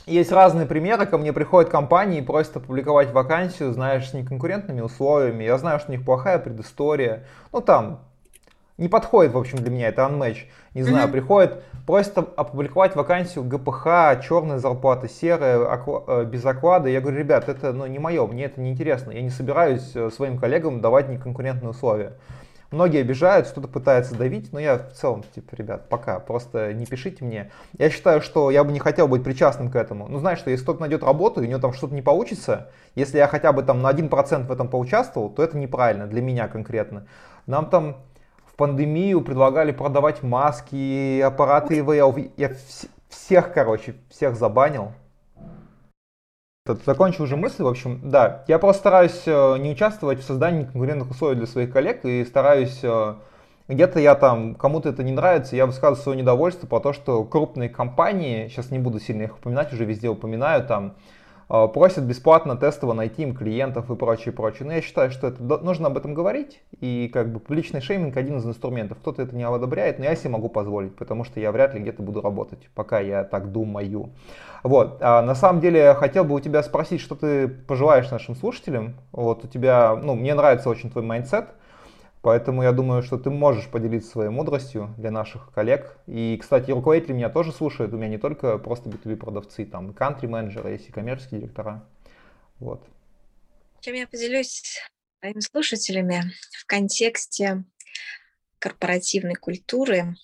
[0.05, 5.43] есть разные примеры, ко мне приходят компании и просят опубликовать вакансию, знаешь, с неконкурентными условиями.
[5.43, 7.25] Я знаю, что у них плохая предыстория.
[7.51, 7.99] Ну, там,
[8.77, 10.37] не подходит, в общем, для меня, это unmatch.
[10.73, 11.11] Не знаю, mm-hmm.
[11.11, 15.59] приходит, просит опубликовать вакансию ГПХ, черная зарплата, серая,
[16.07, 16.89] э, без оклада.
[16.89, 19.11] Я говорю, ребят, это ну, не мое, мне это не интересно.
[19.11, 22.13] Я не собираюсь э, своим коллегам давать неконкурентные условия.
[22.71, 27.23] Многие обижают, что-то пытаются давить, но я в целом, типа, ребят, пока, просто не пишите
[27.23, 27.51] мне.
[27.77, 30.09] Я считаю, что я бы не хотел быть причастным к этому.
[30.09, 33.19] Ну, знаешь, что если кто-то найдет работу, и у него там что-то не получится, если
[33.19, 37.07] я хотя бы там на 1% в этом поучаствовал, то это неправильно для меня конкретно.
[37.45, 37.97] Нам там
[38.55, 42.17] пандемию предлагали продавать маски, аппараты ИВЛ.
[42.37, 44.91] Я вс- всех, короче, всех забанил.
[46.85, 51.11] Закончу уже мысль, в общем, да, я просто стараюсь э, не участвовать в создании конкурентных
[51.11, 53.13] условий для своих коллег и стараюсь, э,
[53.67, 57.69] где-то я там, кому-то это не нравится, я высказываю свое недовольство по то, что крупные
[57.69, 60.95] компании, сейчас не буду сильно их упоминать, уже везде упоминаю, там,
[61.47, 64.67] просят бесплатно тестово найти им клиентов и прочее, прочее.
[64.67, 68.37] Но я считаю, что это нужно об этом говорить, и как бы публичный шейминг один
[68.37, 68.97] из инструментов.
[68.99, 72.01] Кто-то это не одобряет, но я себе могу позволить, потому что я вряд ли где-то
[72.01, 74.11] буду работать, пока я так думаю.
[74.63, 78.95] Вот, а на самом деле хотел бы у тебя спросить, что ты пожелаешь нашим слушателям.
[79.11, 81.45] Вот у тебя, ну, мне нравится очень твой mindset,
[82.25, 85.95] Поэтому я думаю, что ты можешь поделиться своей мудростью для наших коллег.
[86.07, 87.93] И, кстати, руководители меня тоже слушают.
[87.93, 91.87] У меня не только просто B2B продавцы, там кантри-менеджеры, есть и коммерческие директора.
[92.57, 92.83] Вот.
[93.81, 94.81] Чем я поделюсь
[95.19, 96.23] своими слушателями
[96.59, 97.63] в контексте
[98.57, 100.15] корпоративной культуры?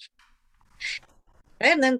[1.60, 2.00] Наверное,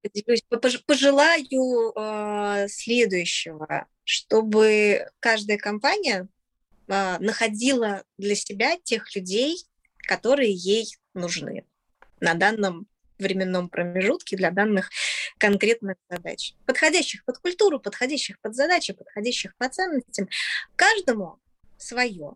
[0.00, 0.42] поделюсь,
[0.86, 6.28] пожелаю э, следующего, чтобы каждая компания
[6.86, 9.56] находила для себя тех людей,
[10.06, 11.64] которые ей нужны
[12.20, 12.86] на данном
[13.18, 14.90] временном промежутке для данных
[15.38, 20.28] конкретных задач, подходящих под культуру, подходящих под задачи, подходящих по ценностям.
[20.76, 21.38] Каждому
[21.78, 22.34] свое.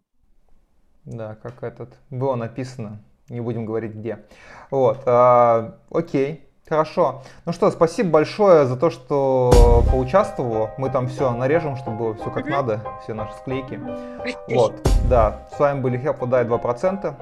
[1.04, 4.24] Да, как этот было написано, не будем говорить где.
[4.70, 7.22] Вот, а, окей, Хорошо.
[7.46, 10.74] Ну что, спасибо большое за то, что поучаствовала.
[10.76, 13.80] Мы там все нарежем, чтобы было все как надо, все наши склейки.
[14.48, 14.74] Вот,
[15.08, 15.48] да.
[15.56, 17.14] С вами были Help 2%.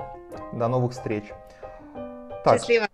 [0.53, 1.25] До новых встреч.
[2.45, 2.59] Так.
[2.59, 2.87] Счастливо.